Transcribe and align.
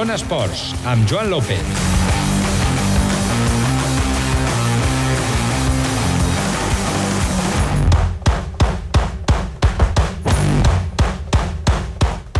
Zona 0.00 0.14
Esports, 0.16 0.60
amb 0.88 1.04
Joan 1.04 1.28
López. 1.28 1.60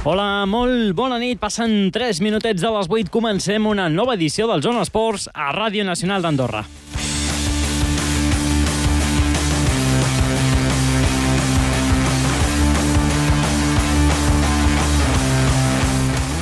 Hola, 0.08 0.46
molt 0.48 0.94
bona 0.96 1.20
nit. 1.20 1.36
Passen 1.36 1.90
3 1.92 2.24
minutets 2.24 2.64
de 2.64 2.72
les 2.78 2.88
8. 2.88 3.12
Comencem 3.12 3.68
una 3.68 3.90
nova 3.92 4.16
edició 4.16 4.48
del 4.48 4.64
Zona 4.64 4.88
Esports 4.88 5.28
a 5.34 5.52
Ràdio 5.52 5.84
Nacional 5.84 6.24
d'Andorra. 6.24 6.64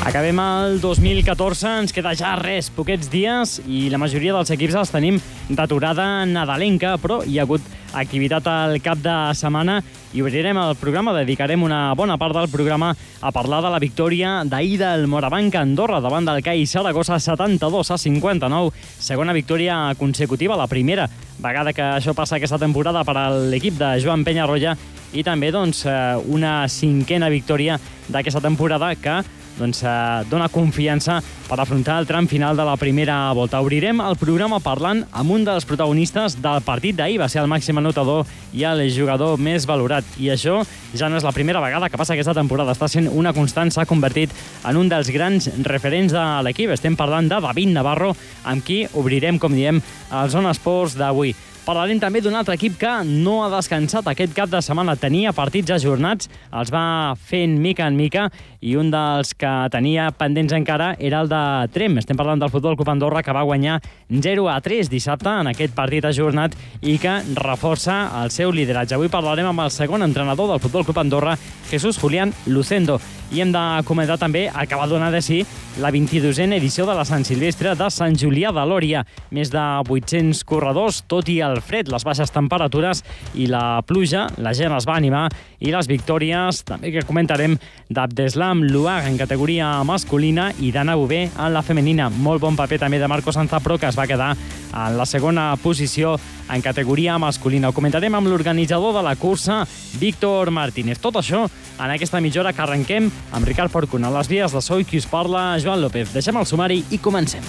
Acabem 0.09 0.39
el 0.41 0.79
2014, 0.81 1.69
ens 1.83 1.93
queda 1.93 2.15
ja 2.17 2.31
res, 2.41 2.71
poquets 2.73 3.11
dies, 3.13 3.59
i 3.69 3.91
la 3.93 3.99
majoria 4.01 4.33
dels 4.33 4.49
equips 4.55 4.79
els 4.81 4.89
tenim 4.89 5.19
d'aturada 5.53 6.25
nadalenca, 6.25 6.95
però 6.97 7.19
hi 7.29 7.37
ha 7.37 7.45
hagut 7.45 7.67
activitat 7.93 8.49
al 8.49 8.79
cap 8.81 9.03
de 9.05 9.17
setmana 9.37 9.83
i 10.17 10.25
obrirem 10.25 10.57
el 10.63 10.73
programa, 10.81 11.13
dedicarem 11.13 11.61
una 11.61 11.93
bona 11.93 12.17
part 12.17 12.39
del 12.39 12.49
programa 12.49 12.95
a 13.21 13.33
parlar 13.37 13.61
de 13.61 13.75
la 13.75 13.83
victòria 13.85 14.47
d'ahir 14.49 14.79
del 14.81 15.05
Morabanc 15.13 15.61
Andorra 15.61 16.01
davant 16.01 16.25
del 16.25 16.41
CAI 16.41 16.65
Saragossa 16.65 17.21
72 17.21 17.93
a 17.93 17.99
59, 18.01 18.73
segona 18.97 19.37
victòria 19.37 19.93
consecutiva, 20.01 20.57
la 20.57 20.73
primera 20.73 21.05
vegada 21.37 21.77
que 21.77 21.85
això 21.85 22.17
passa 22.17 22.41
aquesta 22.41 22.57
temporada 22.57 23.05
per 23.05 23.21
a 23.21 23.29
l'equip 23.53 23.77
de 23.77 23.99
Joan 24.01 24.25
Penyarroia 24.25 24.73
i 25.13 25.21
també 25.25 25.53
doncs, 25.53 25.85
eh, 25.85 26.17
una 26.33 26.63
cinquena 26.69 27.29
victòria 27.29 27.77
d'aquesta 28.09 28.41
temporada 28.41 28.95
que 28.97 29.21
doncs, 29.59 29.83
eh, 29.83 30.25
dona 30.31 30.49
confiança 30.49 31.19
per 31.49 31.59
afrontar 31.61 31.99
el 32.01 32.07
tram 32.07 32.29
final 32.29 32.57
de 32.57 32.65
la 32.65 32.77
primera 32.77 33.33
volta. 33.33 33.61
Obrirem 33.61 34.01
el 34.01 34.17
programa 34.17 34.61
parlant 34.61 35.05
amb 35.13 35.31
un 35.35 35.45
dels 35.45 35.67
protagonistes 35.67 36.39
del 36.43 36.63
partit 36.63 36.97
d'ahir. 36.97 37.19
Va 37.21 37.29
ser 37.29 37.43
el 37.43 37.51
màxim 37.51 37.79
anotador 37.79 38.27
i 38.53 38.65
el 38.65 38.87
jugador 38.95 39.39
més 39.39 39.67
valorat. 39.67 40.05
I 40.19 40.31
això 40.35 40.63
ja 40.95 41.09
no 41.09 41.19
és 41.19 41.27
la 41.27 41.33
primera 41.33 41.61
vegada 41.61 41.89
que 41.89 41.99
passa 41.99 42.15
aquesta 42.15 42.37
temporada. 42.37 42.73
Està 42.73 42.89
sent 42.89 43.09
una 43.09 43.35
constant, 43.37 43.71
s'ha 43.71 43.87
convertit 43.89 44.31
en 44.65 44.77
un 44.77 44.89
dels 44.89 45.11
grans 45.11 45.51
referents 45.67 46.13
de 46.13 46.25
l'equip. 46.47 46.71
Estem 46.71 46.97
parlant 46.97 47.29
de 47.29 47.41
David 47.41 47.75
Navarro, 47.75 48.15
amb 48.45 48.65
qui 48.65 48.87
obrirem, 48.95 49.39
com 49.39 49.53
diem, 49.53 49.83
el 50.13 50.31
Zona 50.31 50.55
Esports 50.57 50.97
d'avui. 50.99 51.35
Parlarem 51.69 51.99
també 52.01 52.23
d'un 52.25 52.33
altre 52.33 52.55
equip 52.57 52.79
que 52.81 52.91
no 53.05 53.43
ha 53.45 53.51
descansat 53.53 54.07
aquest 54.09 54.33
cap 54.33 54.49
de 54.49 54.63
setmana. 54.65 54.95
Tenia 54.97 55.35
partits 55.37 55.75
ajornats, 55.75 56.31
els 56.49 56.73
va 56.73 57.13
fent 57.29 57.59
mica 57.61 57.85
en 57.85 57.99
mica 57.99 58.23
i 58.65 58.73
un 58.81 58.89
dels 58.89 59.35
que 59.37 59.51
tenia 59.75 60.07
pendents 60.17 60.57
encara 60.57 60.95
era 60.97 61.21
el 61.21 61.29
de 61.29 61.43
Trem. 61.75 62.01
Estem 62.01 62.17
parlant 62.17 62.41
del 62.41 62.55
Futbol 62.55 62.79
Club 62.79 62.89
Andorra 62.95 63.21
que 63.21 63.37
va 63.37 63.45
guanyar 63.45 63.83
0 64.09 64.49
a 64.49 64.57
3 64.65 64.89
dissabte 64.89 65.29
en 65.29 65.53
aquest 65.53 65.77
partit 65.77 66.09
ajornat 66.09 66.57
i 66.81 66.97
que 66.97 67.21
reforça 67.37 68.01
el 68.23 68.33
seu 68.33 68.49
lideratge. 68.49 68.97
Avui 68.97 69.13
parlarem 69.13 69.53
amb 69.53 69.69
el 69.69 69.75
segon 69.77 70.09
entrenador 70.09 70.49
del 70.49 70.65
Futbol 70.65 70.89
Club 70.89 71.05
Andorra, 71.05 71.37
Jesús 71.69 72.01
Julián 72.01 72.33
Lucendo. 72.47 72.97
I 73.29 73.43
hem 73.43 73.51
de 73.53 73.63
comentar 73.85 74.17
també 74.17 74.47
que 74.49 74.77
va 74.79 74.87
donar 74.89 75.11
de 75.13 75.21
si 75.21 75.43
la 75.83 75.91
22a 75.93 76.47
edició 76.57 76.87
de 76.89 76.95
la 76.97 77.05
Sant 77.05 77.27
Silvestre 77.29 77.75
de 77.77 77.91
Sant 77.93 78.17
Julià 78.17 78.51
de 78.57 78.65
Lòria. 78.65 79.05
Més 79.31 79.53
de 79.53 79.65
800 79.85 80.41
corredors, 80.49 81.03
tot 81.07 81.29
i 81.29 81.39
el 81.45 81.61
fred, 81.61 81.91
les 81.93 82.07
baixes 82.09 82.33
temperatures 82.33 83.05
i 83.37 83.47
la 83.47 83.83
pluja, 83.87 84.27
la 84.41 84.55
gent 84.57 84.73
es 84.73 84.89
va 84.89 84.97
animar 84.97 85.27
i 85.61 85.75
les 85.75 85.91
victòries, 85.91 86.63
també 86.65 86.93
que 86.95 87.05
comentarem 87.05 87.59
d'Abdeslam 87.89 88.63
Luag 88.69 89.07
en 89.09 89.17
categoria 89.17 89.71
masculina 89.85 90.51
i 90.61 90.71
d'Anna 90.73 90.97
Bové 90.97 91.23
en 91.29 91.53
la 91.55 91.63
femenina. 91.65 92.09
Molt 92.11 92.43
bon 92.43 92.57
paper 92.57 92.79
també 92.83 93.01
de 93.01 93.09
Marco 93.09 93.33
Sanzapro, 93.33 93.79
que 93.79 93.89
es 93.89 93.99
va 93.99 94.07
quedar 94.07 94.35
en 94.35 94.99
la 94.99 95.07
segona 95.07 95.51
posició 95.63 96.19
en 96.53 96.63
categoria 96.63 97.19
masculina. 97.19 97.71
Ho 97.71 97.77
comentarem 97.77 98.15
amb 98.15 98.29
l'organitzador 98.29 98.95
de 98.97 99.03
la 99.05 99.17
cursa, 99.17 99.65
Víctor 99.99 100.51
Martínez. 100.51 101.01
Tot 101.01 101.17
això 101.17 101.47
en 101.79 101.91
aquesta 101.91 102.21
mitja 102.21 102.43
hora 102.43 102.53
que 102.53 102.63
arrenquem 102.63 103.11
amb 103.33 103.49
Ricard 103.49 103.73
Porcun. 103.73 104.05
A 104.05 104.13
les 104.19 104.29
vies 104.29 104.53
de 104.53 104.63
Soi 104.63 104.85
qui 104.85 105.01
us 105.01 105.09
parla, 105.09 105.57
Joan 105.63 105.81
López. 105.83 106.13
Deixem 106.13 106.37
el 106.37 106.47
sumari 106.47 106.85
i 106.91 106.99
comencem. 106.99 107.45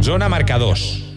Zona 0.00 0.28
Marcadors. 0.28 1.09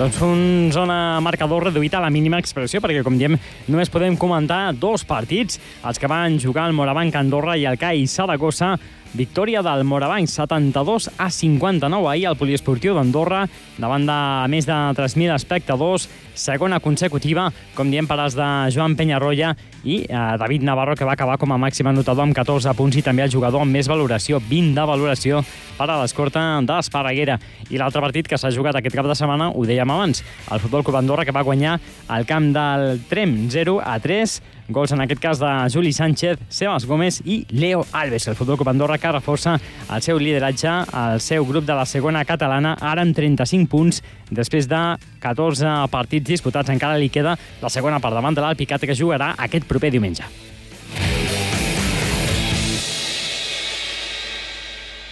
Doncs 0.00 0.16
un 0.24 0.70
zona 0.72 1.20
marcador 1.20 1.66
reduït 1.66 1.92
a 1.92 1.98
la 2.00 2.08
mínima 2.08 2.38
expressió, 2.40 2.80
perquè, 2.80 3.02
com 3.04 3.18
diem, 3.20 3.34
només 3.68 3.90
podem 3.92 4.14
comentar 4.16 4.70
dos 4.72 5.04
partits, 5.04 5.58
els 5.84 6.00
que 6.00 6.08
van 6.08 6.38
jugar 6.40 6.70
el 6.70 6.76
Morabanc 6.78 7.18
Andorra 7.20 7.58
i 7.60 7.66
el 7.68 7.76
CAI 7.76 8.06
Saragossa, 8.08 8.70
victòria 9.14 9.62
del 9.62 9.84
Morabanc 9.84 10.28
72 10.30 11.10
a 11.18 11.30
59 11.30 12.10
ahir 12.10 12.26
al 12.28 12.38
poliesportiu 12.38 12.94
d'Andorra 12.94 13.46
davant 13.78 14.06
de 14.06 14.18
més 14.52 14.68
de 14.68 14.76
3.000 14.96 15.34
espectadors 15.34 16.08
segona 16.40 16.80
consecutiva, 16.80 17.50
com 17.76 17.90
diem, 17.90 18.06
per 18.08 18.18
als 18.18 18.36
de 18.38 18.46
Joan 18.72 18.96
Penyarroia 18.96 19.52
i 19.84 20.00
eh, 20.04 20.20
David 20.40 20.64
Navarro, 20.64 20.96
que 20.96 21.06
va 21.08 21.14
acabar 21.16 21.36
com 21.40 21.52
a 21.52 21.58
màxim 21.60 21.88
anotador 21.90 22.24
amb 22.24 22.36
14 22.36 22.72
punts 22.78 22.96
i 22.96 23.04
també 23.04 23.24
el 23.24 23.32
jugador 23.32 23.64
amb 23.64 23.76
més 23.76 23.88
valoració, 23.90 24.40
20 24.48 24.76
de 24.76 24.86
valoració 24.88 25.42
per 25.76 25.88
a 25.88 25.98
l'escorta 26.00 26.42
d'Esparreguera. 26.66 27.38
I 27.70 27.80
l'altre 27.80 28.02
partit 28.04 28.28
que 28.28 28.38
s'ha 28.40 28.52
jugat 28.54 28.78
aquest 28.78 28.96
cap 28.96 29.08
de 29.08 29.16
setmana, 29.18 29.50
ho 29.52 29.66
dèiem 29.68 29.90
abans, 29.90 30.24
el 30.50 30.62
Futbol 30.62 30.84
Club 30.86 31.00
Andorra, 31.00 31.26
que 31.28 31.36
va 31.36 31.46
guanyar 31.46 31.78
al 32.08 32.26
camp 32.28 32.50
del 32.56 33.04
Trem 33.10 33.36
0 33.52 33.80
a 33.84 33.98
3, 34.00 34.40
gols 34.72 34.92
en 34.92 35.02
aquest 35.04 35.20
cas 35.22 35.40
de 35.40 35.50
Juli 35.72 35.92
Sánchez, 35.92 36.38
Sebas 36.48 36.86
Gómez 36.86 37.20
i 37.24 37.44
Leo 37.50 37.84
Alves. 37.92 38.28
El 38.28 38.36
Futbol 38.36 38.56
Club 38.56 38.70
Andorra 38.72 38.98
que 38.98 39.12
reforça 39.12 39.56
el 39.90 40.02
seu 40.02 40.18
lideratge, 40.18 40.72
el 41.04 41.20
seu 41.20 41.46
grup 41.46 41.66
de 41.66 41.76
la 41.76 41.86
segona 41.86 42.24
catalana, 42.24 42.76
ara 42.80 43.04
amb 43.06 43.16
35 43.16 43.70
punts, 43.70 44.02
després 44.30 44.68
de 44.70 44.82
14 45.22 45.74
partits 45.90 46.28
disputats. 46.34 46.70
Encara 46.70 46.98
li 46.98 47.10
queda 47.10 47.36
la 47.62 47.72
segona 47.72 48.00
part 48.00 48.16
davant 48.18 48.34
de 48.36 48.44
l'Alpicat, 48.44 48.86
que 48.86 48.96
jugarà 48.96 49.34
aquest 49.38 49.66
proper 49.68 49.92
diumenge. 49.94 50.26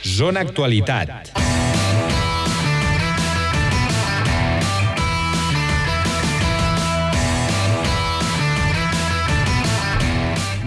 Zona 0.02 0.40
Actualitat. 0.40 1.37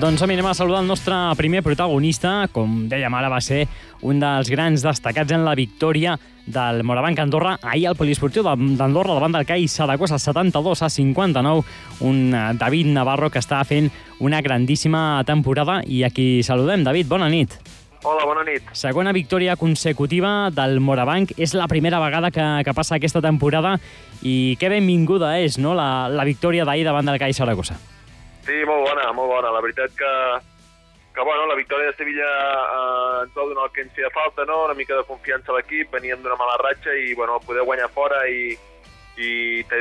Doncs 0.02 0.24
anem 0.26 0.48
a 0.50 0.56
saludar 0.58 0.80
el 0.82 0.88
nostre 0.90 1.14
primer 1.38 1.60
protagonista. 1.62 2.48
Com 2.50 2.88
dèiem 2.90 3.14
ara, 3.14 3.28
va 3.30 3.38
ser 3.38 3.68
un 4.02 4.18
dels 4.18 4.50
grans 4.50 4.82
destacats 4.82 5.30
en 5.36 5.44
la 5.46 5.54
victòria 5.54 6.16
del 6.48 6.82
Morabanc 6.82 7.20
Andorra 7.22 7.52
ahir 7.62 7.84
al 7.86 7.98
poliesportiu 8.00 8.42
d'Andorra 8.42 9.14
davant 9.14 9.38
del 9.38 9.46
CAI 9.46 9.68
Saragossa 9.70 10.18
72 10.18 10.82
a 10.82 10.90
59 10.90 11.62
un 12.10 12.34
eh, 12.34 12.42
David 12.58 12.90
Navarro 12.96 13.30
que 13.30 13.44
està 13.46 13.62
fent 13.62 13.92
una 14.18 14.42
grandíssima 14.42 15.22
temporada 15.30 15.84
i 15.86 16.02
aquí 16.02 16.42
saludem. 16.42 16.82
David, 16.82 17.06
bona 17.06 17.30
nit. 17.30 17.60
Hola, 18.02 18.26
bona 18.26 18.42
nit. 18.42 18.74
Segona 18.74 19.14
victòria 19.14 19.54
consecutiva 19.54 20.50
del 20.50 20.80
Morabanc. 20.82 21.38
És 21.38 21.54
la 21.54 21.70
primera 21.70 22.02
vegada 22.02 22.34
que, 22.34 22.50
que 22.66 22.74
passa 22.74 22.98
aquesta 22.98 23.22
temporada 23.22 23.78
i 24.26 24.58
que 24.58 24.74
benvinguda 24.74 25.36
és 25.46 25.62
no? 25.62 25.78
la, 25.78 26.10
la 26.10 26.26
victòria 26.26 26.66
d'ahir 26.66 26.90
davant 26.90 27.06
del 27.06 27.22
CAI 27.22 27.38
Saragossa. 27.38 27.78
Sí, 28.52 28.66
molt 28.68 28.84
bona, 28.84 29.06
molt 29.16 29.32
bona. 29.32 29.52
La 29.56 29.62
veritat 29.64 29.94
que, 29.96 30.10
que 31.16 31.24
bueno, 31.24 31.46
la 31.48 31.56
victòria 31.56 31.88
de 31.88 31.96
Sevilla 31.96 32.32
eh, 32.32 33.22
ens 33.24 33.38
va 33.38 33.46
donar 33.48 33.70
el 33.70 33.72
que 33.72 33.86
ens 33.86 33.94
feia 33.96 34.10
falta, 34.12 34.44
no? 34.50 34.66
una 34.66 34.76
mica 34.76 34.98
de 34.98 35.08
confiança 35.08 35.54
a 35.54 35.56
l'equip, 35.56 35.88
veníem 35.94 36.20
d'una 36.20 36.36
mala 36.36 36.58
ratxa 36.60 36.92
i 37.00 37.14
bueno, 37.16 37.40
poder 37.48 37.64
guanyar 37.64 37.88
fora 37.96 38.20
i, 38.28 38.52
i 39.24 39.32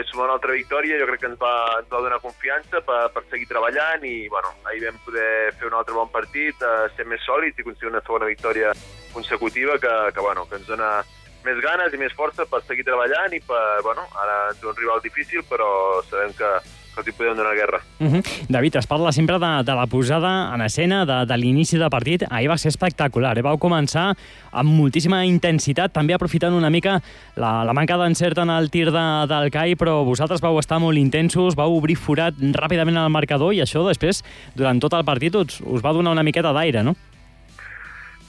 sumar 0.06 0.28
una 0.28 0.38
altra 0.38 0.55
victòria 0.55 1.00
jo 1.02 1.11
crec 1.11 1.25
que 1.25 1.31
ens 1.32 1.43
va, 1.43 1.52
ens 1.81 1.90
va 1.90 2.05
donar 2.06 2.22
confiança 2.22 2.78
per, 2.87 3.02
per 3.11 3.26
seguir 3.26 3.50
treballant 3.50 4.06
i 4.06 4.28
bueno, 4.31 4.55
ahir 4.70 4.87
vam 4.87 5.02
poder 5.02 5.31
fer 5.58 5.66
un 5.66 5.78
altre 5.82 5.99
bon 5.99 6.14
partit, 6.14 6.62
eh, 6.62 6.88
ser 6.94 7.11
més 7.11 7.26
sòlids 7.26 7.58
i 7.58 7.66
aconseguir 7.66 7.90
una 7.90 8.06
segona 8.06 8.31
victòria 8.31 8.75
consecutiva 9.11 9.81
que, 9.82 9.96
que, 10.14 10.20
bueno, 10.23 10.46
que 10.46 10.62
ens 10.62 10.70
dona 10.70 11.00
més 11.43 11.58
ganes 11.64 11.90
i 11.90 11.99
més 11.99 12.14
força 12.14 12.46
per 12.46 12.62
seguir 12.69 12.87
treballant 12.87 13.34
i 13.34 13.43
per, 13.43 13.81
bueno, 13.82 14.06
ara 14.14 14.44
ens 14.52 14.62
un 14.62 14.78
rival 14.78 15.02
difícil 15.02 15.43
però 15.50 15.73
sabem 16.06 16.38
que, 16.38 16.58
que 16.94 17.00
els 17.02 17.08
hi 17.08 17.14
podem 17.16 17.37
donar 17.38 17.54
guerra. 17.54 17.81
Uh 18.00 18.06
-huh. 18.06 18.22
David, 18.48 18.76
es 18.76 18.87
parla 18.87 19.12
sempre 19.12 19.38
de, 19.38 19.62
de 19.64 19.75
la 19.75 19.87
posada 19.87 20.54
en 20.54 20.60
escena, 20.62 21.04
de, 21.06 21.26
de 21.26 21.37
l'inici 21.37 21.78
de 21.78 21.88
partit. 21.88 22.25
Ahir 22.31 22.50
va 22.50 22.58
ser 22.58 22.69
espectacular. 22.69 23.38
Eh? 23.38 23.42
Vau 23.42 23.58
començar 23.58 24.16
amb 24.52 24.70
moltíssima 24.70 25.25
intensitat, 25.25 25.92
també 25.92 26.14
aprofitant 26.14 26.54
una 26.54 26.70
mica 26.70 27.00
la, 27.37 27.64
la 27.64 27.72
manca 27.72 27.96
d'encert 27.96 28.38
en 28.38 28.50
el 28.50 28.70
tir 28.70 28.90
de, 28.90 29.26
del 29.26 29.50
CAI, 29.50 29.76
però 29.76 30.04
vosaltres 30.04 30.40
vau 30.40 30.58
estar 30.58 30.78
molt 30.78 30.98
intensos, 30.98 31.54
vau 31.54 31.76
obrir 31.76 31.96
forat 31.96 32.34
ràpidament 32.34 32.96
al 32.96 33.10
marcador 33.10 33.54
i 33.54 33.60
això 33.60 33.87
després, 33.87 34.25
durant 34.54 34.81
tot 34.81 34.92
el 34.92 35.04
partit, 35.04 35.34
us, 35.34 35.60
us 35.60 35.82
va 35.82 35.92
donar 35.92 36.12
una 36.12 36.22
miqueta 36.22 36.52
d'aire, 36.52 36.82
no? 36.82 36.96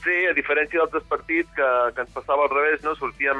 Sí, 0.03 0.25
a 0.29 0.33
diferència 0.33 0.79
d'altres 0.79 1.03
partits 1.09 1.49
que, 1.55 1.67
que 1.95 2.01
ens 2.01 2.13
passava 2.13 2.43
al 2.43 2.49
revés, 2.49 2.81
no? 2.83 2.95
sortíem 2.95 3.37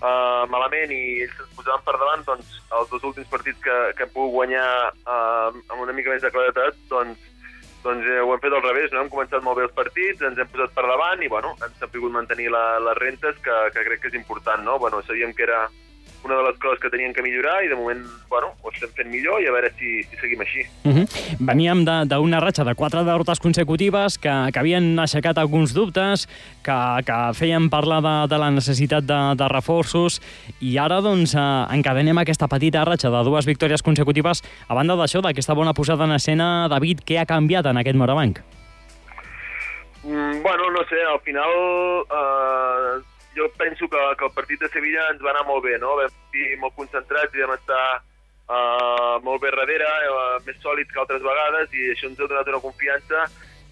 uh, 0.00 0.44
malament 0.52 0.92
i 0.92 1.00
ells 1.24 1.38
ens 1.44 1.54
posaven 1.56 1.86
per 1.86 1.96
davant, 2.00 2.26
doncs 2.26 2.58
els 2.80 2.92
dos 2.92 3.06
últims 3.10 3.30
partits 3.32 3.62
que, 3.62 3.78
que 3.96 4.06
hem 4.06 4.12
pogut 4.14 4.34
guanyar 4.40 4.68
uh, 5.06 5.48
amb 5.54 5.80
una 5.84 5.96
mica 5.96 6.12
més 6.12 6.24
de 6.24 6.32
claretat, 6.34 6.78
doncs, 6.90 7.32
doncs 7.86 8.06
eh, 8.10 8.20
ho 8.20 8.32
hem 8.34 8.42
fet 8.42 8.54
al 8.56 8.64
revés, 8.64 8.92
no? 8.92 9.04
hem 9.04 9.10
començat 9.12 9.44
molt 9.46 9.60
bé 9.60 9.66
els 9.68 9.74
partits, 9.76 10.22
ens 10.26 10.38
hem 10.42 10.48
posat 10.50 10.72
per 10.74 10.86
davant 10.88 11.22
i 11.22 11.30
bueno, 11.30 11.54
hem 11.62 11.74
sabut 11.78 12.12
mantenir 12.12 12.48
la, 12.50 12.64
les 12.82 12.98
rentes, 12.98 13.38
que, 13.44 13.58
que 13.74 13.84
crec 13.86 14.02
que 14.02 14.10
és 14.10 14.18
important. 14.18 14.64
No? 14.66 14.80
Bueno, 14.82 15.02
sabíem 15.06 15.34
que 15.36 15.46
era 15.46 15.66
una 16.26 16.36
de 16.40 16.44
les 16.48 16.58
coses 16.58 16.80
que 16.82 16.90
tenien 16.90 17.14
que 17.14 17.22
millorar 17.24 17.60
i 17.64 17.70
de 17.70 17.78
moment 17.78 18.02
bueno, 18.28 18.52
ho 18.62 18.72
estem 18.72 18.90
fent 18.98 19.10
millor 19.12 19.40
i 19.42 19.46
a 19.48 19.54
veure 19.54 19.70
si, 19.78 20.02
si 20.10 20.18
seguim 20.20 20.42
així. 20.42 20.66
Uh 20.84 20.92
-huh. 20.92 21.06
Veníem 21.40 21.84
d'una 21.84 22.40
ratxa 22.40 22.64
de 22.64 22.74
quatre 22.74 23.04
derrotes 23.04 23.40
consecutives 23.40 24.18
que, 24.18 24.34
que 24.52 24.58
havien 24.58 24.98
aixecat 24.98 25.38
alguns 25.38 25.72
dubtes, 25.74 26.26
que, 26.62 26.78
que 27.06 27.18
feien 27.34 27.70
parlar 27.70 28.02
de, 28.02 28.16
de 28.28 28.38
la 28.38 28.50
necessitat 28.50 29.04
de, 29.04 29.20
de 29.36 29.48
reforços 29.48 30.20
i 30.60 30.76
ara 30.78 31.00
doncs 31.00 31.34
eh, 31.34 31.74
encadenem 31.76 32.18
aquesta 32.18 32.48
petita 32.48 32.84
ratxa 32.84 33.10
de 33.10 33.24
dues 33.24 33.46
victòries 33.46 33.82
consecutives 33.82 34.42
a 34.68 34.74
banda 34.74 34.96
d'això, 34.96 35.22
d'aquesta 35.22 35.54
bona 35.54 35.74
posada 35.74 36.04
en 36.04 36.12
escena, 36.12 36.68
David, 36.68 37.02
què 37.06 37.20
ha 37.20 37.26
canviat 37.26 37.66
en 37.66 37.76
aquest 37.76 37.96
Morabanc? 37.96 38.40
Mm, 40.04 40.42
bueno, 40.42 40.70
no 40.70 40.82
sé, 40.88 41.02
al 41.02 41.20
final 41.20 41.50
eh, 42.06 43.15
jo 43.36 43.48
penso 43.58 43.88
que, 43.88 44.02
que 44.18 44.24
el 44.24 44.34
partit 44.34 44.60
de 44.60 44.68
Sevilla 44.72 45.10
ens 45.12 45.22
va 45.22 45.32
anar 45.34 45.44
molt 45.46 45.64
bé, 45.64 45.76
no? 45.78 45.96
Vam 45.98 46.08
estar 46.08 46.60
molt 46.62 46.76
concentrats 46.78 47.34
i 47.36 47.44
vam 47.44 47.52
estar 47.56 47.82
uh, 48.00 49.16
molt 49.26 49.42
bé 49.42 49.52
darrere, 49.54 49.90
uh, 50.12 50.38
més 50.46 50.56
sòlids 50.62 50.92
que 50.92 51.02
altres 51.02 51.22
vegades, 51.24 51.74
i 51.76 51.90
això 51.92 52.08
ens 52.08 52.22
ha 52.22 52.30
donat 52.30 52.48
una 52.54 52.62
confiança 52.64 53.26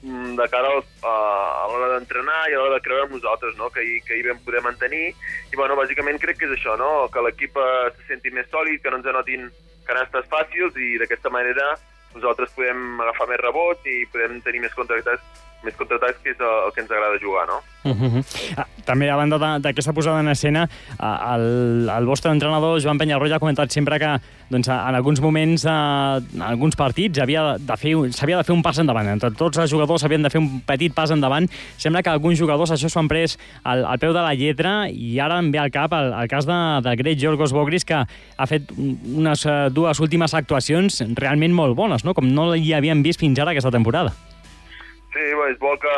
um, 0.05 0.35
de 0.37 0.49
cara 0.53 0.75
al, 0.75 0.85
uh, 0.85 1.09
a 1.09 1.65
l'hora 1.71 1.95
d'entrenar 1.95 2.43
i 2.51 2.55
a 2.55 2.61
l'hora 2.61 2.77
de 2.77 2.85
creure 2.85 3.09
en 3.09 3.17
nosaltres, 3.17 3.57
no? 3.61 3.71
que, 3.73 3.83
hi, 3.83 3.97
que 4.05 4.19
hi 4.19 4.27
vam 4.29 4.45
poder 4.45 4.63
mantenir. 4.67 5.07
I, 5.51 5.57
bueno, 5.57 5.79
bàsicament 5.81 6.21
crec 6.21 6.43
que 6.43 6.51
és 6.51 6.59
això, 6.59 6.77
no? 6.81 7.09
que 7.09 7.25
l'equip 7.25 7.57
uh, 7.57 7.89
se 7.97 8.13
senti 8.13 8.35
més 8.35 8.51
sòlid, 8.53 8.83
que 8.85 8.93
no 8.93 9.01
ens 9.01 9.11
anotin 9.15 9.49
canastes 9.89 10.29
fàcils, 10.33 10.77
i 10.77 10.95
d'aquesta 11.01 11.33
manera 11.33 11.73
nosaltres 12.15 12.53
podem 12.55 13.01
agafar 13.03 13.27
més 13.33 13.41
rebots 13.43 13.89
i 13.91 14.05
podem 14.13 14.39
tenir 14.45 14.61
més 14.63 14.77
contractats 14.77 15.43
més 15.65 15.77
contraatacs, 15.79 16.21
que 16.23 16.35
és 16.35 16.41
el, 16.41 16.73
que 16.75 16.85
ens 16.85 16.93
agrada 16.93 17.21
jugar, 17.23 17.47
no? 17.51 17.61
Uh 17.85 17.93
-huh. 17.93 18.25
ah, 18.57 18.67
també, 18.85 19.11
a 19.11 19.17
banda 19.17 19.39
d'aquesta 19.59 19.93
posada 19.93 20.21
en 20.21 20.29
escena, 20.29 20.69
el, 20.99 21.89
el 21.89 22.07
vostre 22.07 22.31
entrenador, 22.33 22.81
Joan 22.81 22.99
Penyarroia, 22.99 23.37
ha 23.37 23.39
comentat 23.39 23.71
sempre 23.71 23.99
que 23.99 24.21
doncs, 24.51 24.69
en 24.69 24.95
alguns 24.95 25.21
moments, 25.21 25.65
en 25.65 26.43
alguns 26.43 26.77
partits, 26.77 27.19
s'havia 27.19 27.57
de, 27.59 27.77
fer, 27.77 27.95
de 27.97 28.45
fer 28.45 28.55
un 28.55 28.63
pas 28.63 28.79
endavant. 28.79 29.09
Entre 29.09 29.31
tots 29.31 29.59
els 29.59 29.71
jugadors 29.71 30.05
havien 30.05 30.23
de 30.23 30.31
fer 30.31 30.41
un 30.41 30.61
petit 30.67 30.93
pas 30.95 31.11
endavant. 31.11 31.49
Sembla 31.77 32.03
que 32.03 32.11
alguns 32.11 32.39
jugadors 32.39 32.71
això 32.71 32.89
s'ho 32.89 33.01
han 33.01 33.09
pres 33.09 33.39
al, 33.63 33.85
al 33.85 33.99
peu 33.99 34.13
de 34.13 34.21
la 34.21 34.35
lletra 34.35 34.89
i 34.91 35.19
ara 35.19 35.39
em 35.39 35.51
ve 35.51 35.59
al 35.59 35.71
cap 35.71 35.93
el, 35.93 36.13
el 36.13 36.29
cas 36.29 36.47
de, 36.47 36.61
de 36.85 36.97
Greg 36.97 37.19
Jorgos 37.21 37.53
Bogris, 37.53 37.85
que 37.85 38.05
ha 38.05 38.47
fet 38.47 38.71
unes 38.77 39.47
dues 39.73 40.01
últimes 40.01 40.35
actuacions 40.35 41.03
realment 41.15 41.53
molt 41.55 41.77
bones, 41.77 42.05
no? 42.05 42.15
com 42.15 42.29
no 42.29 42.53
hi 42.55 42.73
havíem 42.75 43.03
vist 43.03 43.21
fins 43.21 43.39
ara 43.39 43.53
aquesta 43.53 43.73
temporada. 43.75 44.15
Sí, 45.15 45.23
bé, 45.39 45.51
és 45.53 45.59
bo 45.63 45.77
que, 45.79 45.95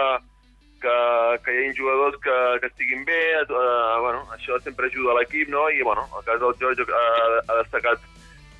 que, 0.82 0.96
que 1.44 1.52
hi 1.54 1.60
hagi 1.62 1.78
jugadors 1.78 2.18
que, 2.20 2.36
que 2.60 2.68
estiguin 2.68 3.06
bé, 3.08 3.20
uh, 3.48 3.96
bueno, 4.04 4.26
això 4.36 4.58
sempre 4.60 4.90
ajuda 4.90 5.14
a 5.14 5.18
l'equip, 5.20 5.48
no? 5.48 5.66
I, 5.72 5.80
bueno, 5.86 6.04
el 6.18 6.26
cas 6.26 6.42
del 6.42 6.56
George 6.60 6.84
ha, 6.84 7.06
ha 7.48 7.56
destacat 7.62 8.04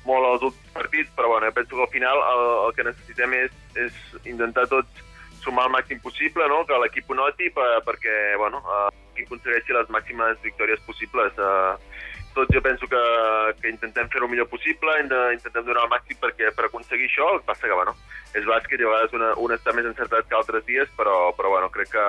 molt 0.07 0.25
els 0.31 0.47
últims 0.49 0.73
partits, 0.73 1.11
però, 1.13 1.29
bueno, 1.35 1.51
penso 1.53 1.75
que 1.75 1.85
al 1.85 1.93
final 1.93 2.23
el, 2.31 2.43
el 2.65 2.73
que 2.73 2.87
necessitem 2.89 3.37
és, 3.37 3.53
és 3.85 4.01
intentar 4.25 4.65
tots 4.71 5.05
sumar 5.43 5.67
el 5.67 5.75
màxim 5.77 6.01
possible, 6.01 6.47
no? 6.49 6.63
que 6.65 6.79
l'equip 6.81 7.11
ho 7.11 7.17
noti 7.21 7.51
per, 7.53 7.69
perquè 7.85 8.15
bueno, 8.41 8.63
uh, 8.65 8.89
aconsegueixi 9.21 9.75
les 9.77 9.93
màximes 9.93 10.41
victòries 10.43 10.81
possibles. 10.89 11.37
Uh, 11.37 11.77
tots 12.37 12.53
jo 12.53 12.61
penso 12.61 12.87
que, 12.91 13.03
que 13.61 13.71
intentem 13.73 14.09
fer 14.13 14.21
el 14.21 14.29
millor 14.29 14.47
possible, 14.51 14.93
intentem 15.01 15.65
donar 15.65 15.87
el 15.87 15.93
màxim 15.93 16.19
perquè, 16.21 16.53
per 16.55 16.67
aconseguir 16.67 17.09
això, 17.09 17.31
el 17.33 17.41
que 17.41 17.49
passa 17.49 17.67
que, 17.67 17.77
bueno, 17.77 17.95
és 18.37 18.45
bàsquet 18.45 18.81
i 18.81 18.85
a 18.85 18.91
vegades 18.91 19.15
una, 19.17 19.31
un 19.41 19.53
està 19.55 19.73
més 19.75 19.87
encertat 19.89 20.29
que 20.29 20.37
altres 20.37 20.65
dies, 20.67 20.91
però, 20.99 21.31
però 21.37 21.55
bueno, 21.55 21.71
crec 21.73 21.89
que, 21.95 22.05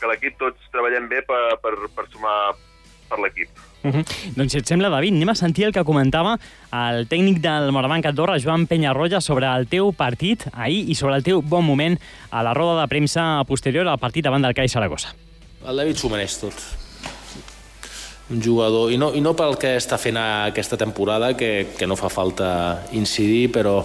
que 0.00 0.10
l'equip 0.10 0.38
tots 0.40 0.72
treballem 0.74 1.06
bé 1.10 1.22
per, 1.28 1.42
per, 1.62 1.74
per 1.94 2.08
sumar 2.10 2.38
per 3.08 3.20
l'equip. 3.22 3.48
Uh 3.86 3.94
-huh. 3.94 4.04
Doncs 4.36 4.52
si 4.52 4.58
et 4.58 4.66
sembla, 4.66 4.90
David, 4.90 5.14
anem 5.14 5.30
a 5.30 5.34
sentir 5.34 5.64
el 5.64 5.72
que 5.72 5.84
comentava 5.84 6.36
el 6.72 7.06
tècnic 7.08 7.38
del 7.40 7.70
Morabanc 7.72 8.04
Andorra, 8.06 8.38
Joan 8.38 8.66
Penyarroja, 8.66 9.20
sobre 9.20 9.46
el 9.46 9.68
teu 9.68 9.92
partit 9.92 10.44
ahir 10.52 10.90
i 10.90 10.94
sobre 10.94 11.16
el 11.16 11.22
teu 11.22 11.40
bon 11.40 11.64
moment 11.64 11.98
a 12.30 12.42
la 12.42 12.52
roda 12.54 12.82
de 12.82 12.88
premsa 12.88 13.42
posterior 13.46 13.86
al 13.88 13.98
partit 13.98 14.24
davant 14.24 14.42
del 14.42 14.54
CAI 14.54 14.68
Saragossa. 14.68 15.14
El 15.66 15.76
David 15.76 15.96
s'ho 15.96 16.10
mereix 16.10 16.40
tot 16.40 16.87
un 18.30 18.42
jugador, 18.44 18.92
i 18.92 18.98
no, 19.00 19.12
i 19.16 19.22
no 19.24 19.32
pel 19.36 19.56
que 19.60 19.74
està 19.78 19.96
fent 20.00 20.18
aquesta 20.20 20.76
temporada, 20.76 21.32
que, 21.36 21.72
que 21.78 21.88
no 21.88 21.96
fa 21.96 22.10
falta 22.12 22.48
incidir, 22.92 23.48
però 23.54 23.80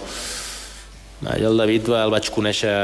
jo 1.24 1.48
el 1.48 1.56
David 1.56 1.88
el 1.96 2.12
vaig 2.12 2.28
conèixer 2.34 2.74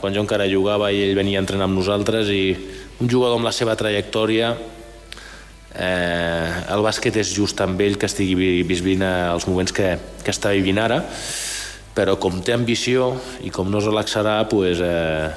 quan 0.00 0.14
jo 0.14 0.22
encara 0.24 0.48
jugava 0.48 0.88
i 0.92 1.02
ell 1.04 1.16
venia 1.18 1.40
a 1.40 1.42
entrenar 1.42 1.66
amb 1.68 1.76
nosaltres 1.76 2.30
i 2.32 2.54
un 3.02 3.10
jugador 3.10 3.36
amb 3.36 3.44
la 3.44 3.52
seva 3.52 3.74
trajectòria 3.76 4.54
eh, 5.76 6.48
el 6.72 6.84
bàsquet 6.84 7.18
és 7.20 7.34
just 7.36 7.60
amb 7.60 7.80
ell 7.84 7.98
que 8.00 8.08
estigui 8.08 8.62
vivint 8.64 9.04
els 9.04 9.46
moments 9.50 9.74
que, 9.76 9.96
que 10.24 10.32
està 10.32 10.54
vivint 10.56 10.80
ara 10.80 11.02
però 11.92 12.16
com 12.16 12.40
té 12.40 12.56
ambició 12.56 13.12
i 13.44 13.52
com 13.52 13.68
no 13.68 13.82
es 13.82 13.90
relaxarà 13.90 14.38
pues, 14.48 14.80
eh, 14.80 15.28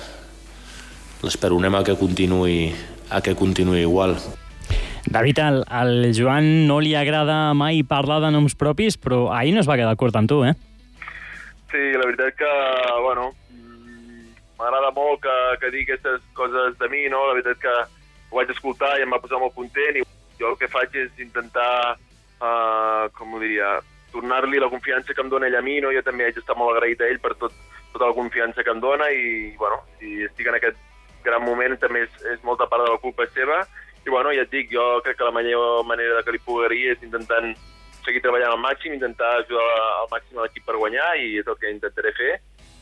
l'esperonem 1.26 1.76
a 1.76 1.84
que 1.84 1.98
continuï 2.00 2.72
a 3.12 3.20
que 3.26 3.36
continuï 3.36 3.84
igual 3.84 4.16
David, 5.06 5.40
al, 5.40 5.64
al 5.70 6.14
Joan 6.18 6.68
no 6.68 6.80
li 6.82 6.96
agrada 6.98 7.54
mai 7.54 7.84
parlar 7.86 8.20
de 8.24 8.32
noms 8.34 8.56
propis, 8.58 8.98
però 8.98 9.30
ahir 9.34 9.54
no 9.54 9.62
es 9.62 9.70
va 9.70 9.78
quedar 9.78 9.96
curt 10.00 10.16
amb 10.18 10.30
tu, 10.30 10.42
eh? 10.44 10.56
Sí, 11.72 11.84
la 11.94 12.08
veritat 12.08 12.38
que, 12.40 12.54
bueno, 13.04 13.30
m'agrada 14.58 14.92
molt 14.96 15.22
que, 15.22 15.36
que 15.62 15.72
digui 15.74 15.94
aquestes 15.94 16.24
coses 16.34 16.78
de 16.80 16.90
mi, 16.90 17.06
no? 17.12 17.22
La 17.30 17.38
veritat 17.38 17.62
que 17.62 17.76
ho 18.32 18.40
vaig 18.40 18.52
escoltar 18.54 18.96
i 18.98 19.06
em 19.06 19.14
va 19.14 19.22
posar 19.22 19.42
molt 19.42 19.54
content 19.56 20.02
i 20.02 20.06
jo 20.40 20.52
el 20.52 20.58
que 20.60 20.72
faig 20.72 20.96
és 20.98 21.22
intentar, 21.22 21.96
uh, 22.42 23.06
com 23.16 23.36
ho 23.36 23.44
diria, 23.44 23.78
tornar-li 24.16 24.60
la 24.64 24.72
confiança 24.72 25.14
que 25.14 25.22
em 25.22 25.30
dona 25.30 25.50
ell 25.52 25.60
a 25.60 25.64
mi, 25.66 25.78
no? 25.84 25.94
Jo 25.94 26.02
també 26.06 26.26
haig 26.26 26.40
d'estar 26.40 26.58
molt 26.58 26.76
agraït 26.76 27.04
a 27.04 27.12
ell 27.12 27.22
per 27.22 27.36
tot, 27.38 27.54
tota 27.94 28.10
la 28.10 28.18
confiança 28.18 28.64
que 28.64 28.74
em 28.74 28.82
dona 28.82 29.12
i, 29.14 29.54
bueno, 29.60 29.84
si 30.00 30.24
estic 30.26 30.50
en 30.50 30.58
aquest 30.58 30.80
gran 31.26 31.44
moment 31.46 31.78
també 31.82 32.06
és, 32.06 32.22
és 32.34 32.44
molta 32.48 32.68
part 32.72 32.86
de 32.86 32.94
la 32.94 33.02
culpa 33.02 33.28
seva 33.34 33.64
i 34.06 34.10
bueno, 34.10 34.34
ja 34.38 34.44
et 34.46 34.52
dic, 34.52 34.70
jo 34.72 35.02
crec 35.06 35.18
que 35.18 35.26
la 35.26 35.34
millor 35.34 35.86
manera 35.90 36.22
que 36.24 36.36
li 36.36 36.42
pugui 36.46 36.84
és 36.92 37.02
intentant 37.02 37.56
seguir 38.06 38.22
treballant 38.22 38.54
al 38.54 38.62
màxim, 38.62 38.94
intentar 38.94 39.32
ajudar 39.40 39.66
al 40.02 40.12
màxim 40.12 40.42
l'equip 40.42 40.66
per 40.66 40.78
guanyar 40.78 41.16
i 41.18 41.40
és 41.42 41.48
el 41.50 41.58
que 41.58 41.74
intentaré 41.74 42.14
fer 42.14 42.36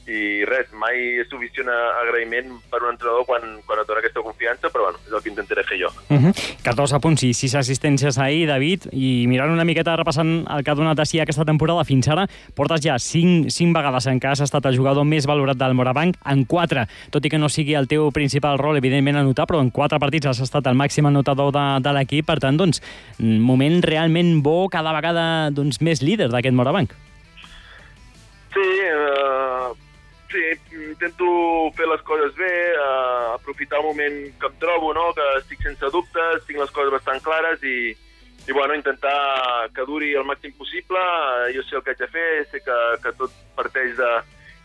i 0.03 0.43
res, 0.43 0.67
mai 0.75 0.97
és 1.21 1.29
suficient 1.31 1.69
agraïment 1.71 2.49
per 2.71 2.81
un 2.83 2.91
entrenador 2.91 3.23
quan, 3.27 3.43
quan 3.67 3.79
et 3.79 3.87
dona 3.87 4.01
aquesta 4.01 4.23
confiança, 4.25 4.71
però 4.73 4.89
bueno, 4.89 4.99
és 5.07 5.13
el 5.13 5.23
que 5.23 5.31
intentaré 5.31 5.63
fer 5.63 5.79
jo. 5.79 5.91
Uh 6.09 6.17
-huh. 6.19 6.33
14 6.63 6.99
punts 6.99 7.23
i 7.23 7.33
6 7.33 7.55
assistències 7.55 8.17
ahir, 8.17 8.47
David, 8.47 8.87
i 8.91 9.25
mirant 9.27 9.51
una 9.51 9.63
miqueta, 9.63 9.95
repassant 9.95 10.45
el 10.49 10.63
que 10.63 10.71
ha 10.71 10.75
donat 10.75 10.99
així 10.99 11.19
aquesta 11.19 11.45
temporada 11.45 11.85
fins 11.85 12.07
ara, 12.07 12.27
portes 12.53 12.81
ja 12.81 12.99
5, 12.99 13.49
5 13.49 13.73
vegades 13.73 14.07
en 14.07 14.19
què 14.19 14.27
has 14.27 14.41
estat 14.41 14.65
el 14.65 14.75
jugador 14.75 15.05
més 15.05 15.25
valorat 15.25 15.57
del 15.57 15.73
Morabanc, 15.73 16.15
en 16.25 16.45
4, 16.45 16.85
tot 17.09 17.25
i 17.25 17.29
que 17.29 17.37
no 17.37 17.49
sigui 17.49 17.75
el 17.75 17.87
teu 17.87 18.11
principal 18.11 18.57
rol, 18.57 18.77
evidentment, 18.77 19.15
anotar, 19.15 19.45
però 19.47 19.61
en 19.61 19.71
4 19.71 19.99
partits 19.99 20.25
has 20.25 20.41
estat 20.41 20.67
el 20.67 20.75
màxim 20.75 21.05
anotador 21.05 21.51
de, 21.51 21.79
de 21.79 21.93
l'equip, 21.93 22.25
per 22.25 22.39
tant, 22.39 22.57
doncs, 22.57 22.81
moment 23.19 23.81
realment 23.81 24.41
bo, 24.43 24.67
cada 24.69 24.91
vegada 24.91 25.49
doncs, 25.51 25.81
més 25.81 26.01
líder 26.01 26.29
d'aquest 26.29 26.55
Morabanc. 26.55 26.91
Sí, 28.53 28.61
uh, 28.61 29.73
Sí, 30.33 30.41
intento 30.73 31.25
fer 31.77 31.85
les 31.85 32.01
coses 32.01 32.33
bé, 32.33 32.53
uh, 32.73 33.35
aprofitar 33.35 33.77
el 33.77 33.85
moment 33.85 34.15
que 34.41 34.47
em 34.49 34.55
trobo, 34.57 34.89
no? 34.97 35.11
que 35.13 35.25
estic 35.37 35.61
sense 35.61 35.91
dubtes, 35.93 36.41
tinc 36.47 36.57
les 36.57 36.73
coses 36.73 36.89
bastant 36.89 37.21
clares 37.21 37.61
i, 37.61 37.91
i 37.93 38.55
bueno, 38.57 38.73
intentar 38.73 39.13
que 39.75 39.85
duri 39.85 40.15
el 40.17 40.25
màxim 40.25 40.55
possible. 40.57 40.97
Uh, 40.97 41.51
jo 41.53 41.61
sé 41.67 41.77
el 41.77 41.85
que 41.85 41.93
haig 41.93 42.01
de 42.01 42.09
fer, 42.15 42.25
sé 42.49 42.63
que, 42.65 42.79
que 43.05 43.13
tot 43.21 43.37
parteix 43.59 43.93
de, 44.01 44.11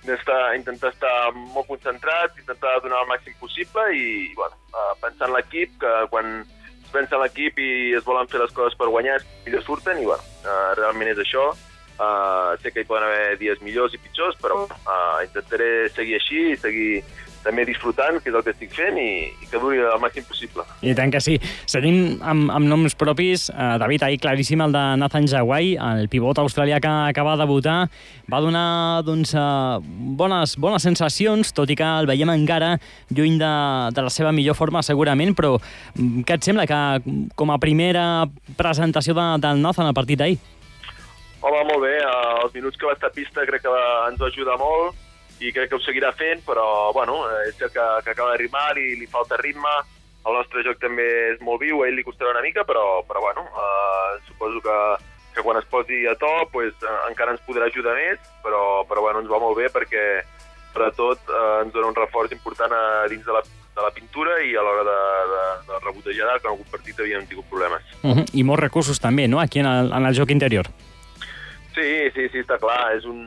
d'estar, 0.08 0.40
intentar 0.56 0.94
estar 0.96 1.14
molt 1.37 1.68
concentrat, 1.68 2.40
intentar 2.40 2.78
donar 2.80 3.04
el 3.04 3.12
màxim 3.12 3.37
possible 3.37 3.90
i, 3.92 4.08
bueno, 4.40 4.56
uh, 4.72 4.94
pensar 5.04 5.28
en 5.28 5.37
l'equip, 5.37 5.76
que 5.84 5.94
quan 6.08 6.38
es 6.46 6.92
pensa 6.96 7.20
en 7.20 7.26
l'equip 7.26 7.60
i 7.60 7.72
es 8.00 8.08
volen 8.08 8.32
fer 8.32 8.40
les 8.40 8.56
coses 8.56 8.72
per 8.80 8.88
guanyar, 8.88 9.20
millor 9.44 9.68
surten 9.68 10.00
i, 10.00 10.08
bueno, 10.08 10.25
uh, 10.48 10.70
realment 10.80 11.12
és 11.12 11.26
això 11.28 11.50
Uh, 11.98 12.54
sé 12.62 12.70
que 12.70 12.84
hi 12.84 12.88
poden 12.88 13.08
haver 13.08 13.38
dies 13.40 13.58
millors 13.66 13.94
i 13.96 13.98
pitjors, 13.98 14.36
però 14.38 14.64
uh, 14.68 15.18
intentaré 15.24 15.88
seguir 15.90 16.20
així 16.20 16.44
i 16.52 16.58
seguir 16.60 16.92
també 17.44 17.64
disfrutant, 17.68 18.18
que 18.22 18.30
és 18.30 18.36
el 18.36 18.44
que 18.44 18.52
estic 18.52 18.74
fent, 18.74 18.98
i, 19.00 19.28
i 19.30 19.48
que 19.48 19.60
duri 19.60 19.80
el 19.80 20.00
màxim 20.02 20.26
possible. 20.28 20.64
I 20.84 20.94
tant 20.98 21.12
que 21.14 21.20
sí. 21.22 21.36
Seguim 21.70 22.18
amb, 22.20 22.50
amb 22.54 22.68
noms 22.70 22.96
propis. 22.98 23.48
Uh, 23.52 23.76
David, 23.80 24.04
ahir 24.06 24.20
claríssim 24.22 24.62
el 24.64 24.74
de 24.74 24.84
Nathan 25.00 25.28
Jawai, 25.30 25.72
el 25.90 26.10
pivot 26.12 26.40
australià 26.42 26.80
que 26.84 26.90
acaba 27.12 27.36
de 27.36 27.44
debutar. 27.44 27.78
Va 28.28 28.42
donar 28.44 28.66
doncs, 29.06 29.32
uh, 29.38 29.78
bones, 30.18 30.56
bones 30.60 30.84
sensacions, 30.84 31.54
tot 31.56 31.70
i 31.70 31.78
que 31.78 31.88
el 32.02 32.10
veiem 32.10 32.34
encara 32.34 32.74
lluny 33.14 33.38
de, 33.40 33.54
de 33.94 34.06
la 34.06 34.12
seva 34.12 34.34
millor 34.34 34.58
forma, 34.58 34.84
segurament, 34.86 35.34
però 35.38 35.56
mm, 35.58 36.26
què 36.28 36.38
et 36.38 36.50
sembla 36.50 36.68
que 36.68 36.82
com 37.38 37.54
a 37.54 37.62
primera 37.62 38.04
presentació 38.58 39.16
de, 39.16 39.30
del 39.42 39.64
Nathan 39.64 39.88
al 39.88 39.96
partit 39.96 40.20
d'ahir? 40.20 40.38
Home, 41.40 41.61
molt 41.68 41.85
bé. 41.85 41.97
Uh, 42.02 42.45
els 42.45 42.54
minuts 42.57 42.78
que 42.78 42.88
va 42.88 42.97
estar 42.97 43.12
a 43.12 43.14
pista 43.14 43.47
crec 43.47 43.62
que 43.62 43.73
va, 43.73 43.85
ens 44.11 44.18
va 44.21 44.30
ajudar 44.33 44.59
molt 44.59 44.97
i 45.38 45.52
crec 45.54 45.71
que 45.71 45.78
ho 45.78 45.85
seguirà 45.85 46.11
fent, 46.18 46.42
però 46.47 46.90
bueno, 46.95 47.21
és 47.47 47.54
cert 47.59 47.73
que, 47.75 47.87
que 48.04 48.14
acaba 48.14 48.35
de 48.35 48.40
ritmar, 48.42 48.73
li, 48.75 49.07
falta 49.07 49.38
ritme, 49.38 49.75
el 50.26 50.35
nostre 50.35 50.64
joc 50.66 50.80
també 50.83 51.07
és 51.35 51.45
molt 51.45 51.62
viu, 51.62 51.83
a 51.83 51.87
ell 51.88 51.95
li 51.95 52.04
costarà 52.07 52.33
una 52.35 52.42
mica, 52.42 52.64
però, 52.66 53.04
però 53.07 53.23
bueno, 53.23 53.47
eh, 53.47 54.18
suposo 54.26 54.59
que, 54.64 54.78
que 55.37 55.45
quan 55.47 55.61
es 55.61 55.68
posi 55.71 56.02
a 56.11 56.16
to 56.18 56.33
pues, 56.52 56.75
eh, 56.83 56.97
encara 57.11 57.37
ens 57.37 57.45
podrà 57.47 57.68
ajudar 57.71 57.95
més, 57.97 58.18
però, 58.42 58.83
però 58.90 59.07
bueno, 59.07 59.23
ens 59.23 59.30
va 59.30 59.40
molt 59.42 59.57
bé 59.61 59.71
perquè 59.71 60.04
sobretot 60.73 61.30
eh, 61.30 61.62
ens 61.62 61.73
dona 61.75 61.92
un 61.92 61.97
reforç 61.97 62.35
important 62.35 62.75
a 62.75 63.07
dins 63.11 63.25
de 63.25 63.38
la, 63.38 63.45
de 63.78 63.87
la 63.87 63.95
pintura 63.95 64.40
i 64.42 64.57
a 64.59 64.66
l'hora 64.66 64.85
de, 64.90 64.99
de, 65.33 65.47
de 65.71 65.80
rebotejar, 65.87 66.37
que 66.42 66.50
en 66.50 66.52
algun 66.57 66.71
partit 66.75 66.99
havíem 66.99 67.30
tingut 67.30 67.47
problemes. 67.49 67.83
Uh 68.02 68.18
-huh. 68.18 68.26
I 68.35 68.42
molts 68.42 68.62
recursos 68.66 68.99
també, 69.00 69.28
no?, 69.28 69.40
aquí 69.40 69.61
en 69.61 69.66
el, 69.66 69.92
en 69.92 70.07
el 70.07 70.14
joc 70.14 70.30
interior. 70.30 70.66
Sí, 71.75 71.90
sí, 72.14 72.28
sí, 72.32 72.42
està 72.42 72.58
clar. 72.60 72.96
És 72.96 73.06
un, 73.08 73.26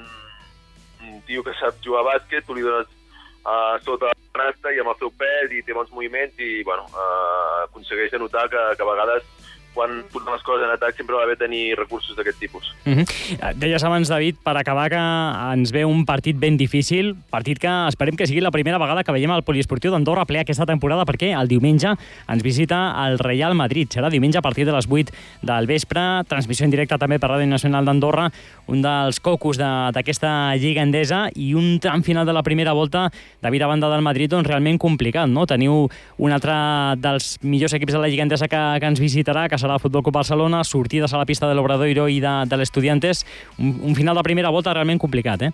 un 1.05 1.21
tio 1.27 1.43
que 1.45 1.53
sap 1.59 1.77
jugar 1.85 2.03
a 2.05 2.09
bàsquet, 2.13 2.45
tu 2.47 2.57
li 2.57 2.65
dones 2.65 2.89
uh, 3.45 3.77
sota 3.85 4.11
la 4.11 4.17
canasta 4.33 4.73
i 4.73 4.81
amb 4.81 4.93
el 4.93 4.99
seu 4.99 5.11
pes 5.21 5.53
i 5.55 5.63
té 5.65 5.75
bons 5.75 5.91
moviments 5.93 6.39
i 6.39 6.61
bueno, 6.67 6.87
uh, 6.93 7.63
aconsegueix 7.67 8.13
notar 8.19 8.47
que, 8.51 8.61
que 8.77 8.85
a 8.85 8.91
vegades 8.91 9.27
quan 9.73 10.03
porten 10.11 10.33
les 10.33 10.43
coses 10.43 10.65
en 10.65 10.73
atac 10.73 10.97
sempre 10.97 11.15
va 11.15 11.25
bé 11.29 11.37
tenir 11.39 11.75
recursos 11.79 12.15
d'aquest 12.17 12.39
tipus. 12.39 12.73
Uh 12.85 13.01
-huh. 13.01 13.53
Deies 13.55 13.83
abans, 13.83 14.07
David, 14.07 14.37
per 14.43 14.57
acabar 14.57 14.89
que 14.89 14.97
ens 15.53 15.71
ve 15.71 15.85
un 15.85 16.05
partit 16.05 16.37
ben 16.37 16.57
difícil, 16.57 17.15
partit 17.29 17.59
que 17.59 17.69
esperem 17.87 18.15
que 18.15 18.27
sigui 18.27 18.41
la 18.41 18.51
primera 18.51 18.77
vegada 18.77 19.03
que 19.03 19.11
veiem 19.11 19.31
el 19.31 19.43
poliesportiu 19.43 19.91
d'Andorra 19.91 20.25
ple 20.25 20.39
aquesta 20.39 20.65
temporada 20.65 21.05
perquè 21.05 21.31
el 21.39 21.47
diumenge 21.47 21.95
ens 22.27 22.43
visita 22.43 23.07
el 23.07 23.19
Real 23.19 23.55
Madrid. 23.55 23.87
Serà 23.89 24.09
diumenge 24.09 24.37
a 24.37 24.41
partir 24.41 24.65
de 24.65 24.73
les 24.73 24.87
8 24.89 25.13
del 25.41 25.67
vespre, 25.67 26.23
transmissió 26.27 26.65
en 26.65 26.71
directe 26.71 26.97
també 26.97 27.19
per 27.19 27.29
Ràdio 27.29 27.47
Nacional 27.47 27.85
d'Andorra, 27.85 28.31
un 28.67 28.81
dels 28.81 29.19
cocos 29.19 29.57
d'aquesta 29.57 30.55
lliga 30.55 30.83
endesa 30.83 31.29
i 31.35 31.53
un 31.53 31.79
tram 31.79 32.03
final 32.03 32.25
de 32.25 32.33
la 32.33 32.43
primera 32.43 32.73
volta, 32.73 33.09
David, 33.41 33.61
a 33.61 33.67
banda 33.67 33.89
del 33.89 34.01
Madrid, 34.01 34.29
doncs 34.31 34.47
realment 34.47 34.77
complicat, 34.81 35.29
no? 35.29 35.45
Teniu 35.45 35.87
un 36.17 36.31
altre 36.31 36.53
dels 37.01 37.37
millors 37.41 37.73
equips 37.77 37.93
de 37.93 38.01
la 38.01 38.09
lliga 38.11 38.23
endesa 38.23 38.49
que, 38.51 38.61
que 38.79 38.91
ens 38.91 38.99
visitarà, 38.99 39.47
que 39.49 39.60
serà 39.61 39.77
el 39.77 39.83
Futbol 39.83 40.03
Club 40.03 40.17
Barcelona, 40.19 40.63
sortides 40.67 41.13
a 41.13 41.21
la 41.21 41.27
pista 41.29 41.49
de 41.49 41.55
l'Obradoiro 41.57 42.07
i 42.09 42.19
de, 42.23 42.33
de 42.49 42.59
l'Estudiantes, 42.59 43.25
un, 43.57 43.77
un 43.87 43.97
final 43.97 44.17
de 44.17 44.25
primera 44.25 44.51
volta 44.53 44.73
realment 44.73 44.99
complicat, 45.01 45.47
eh? 45.47 45.51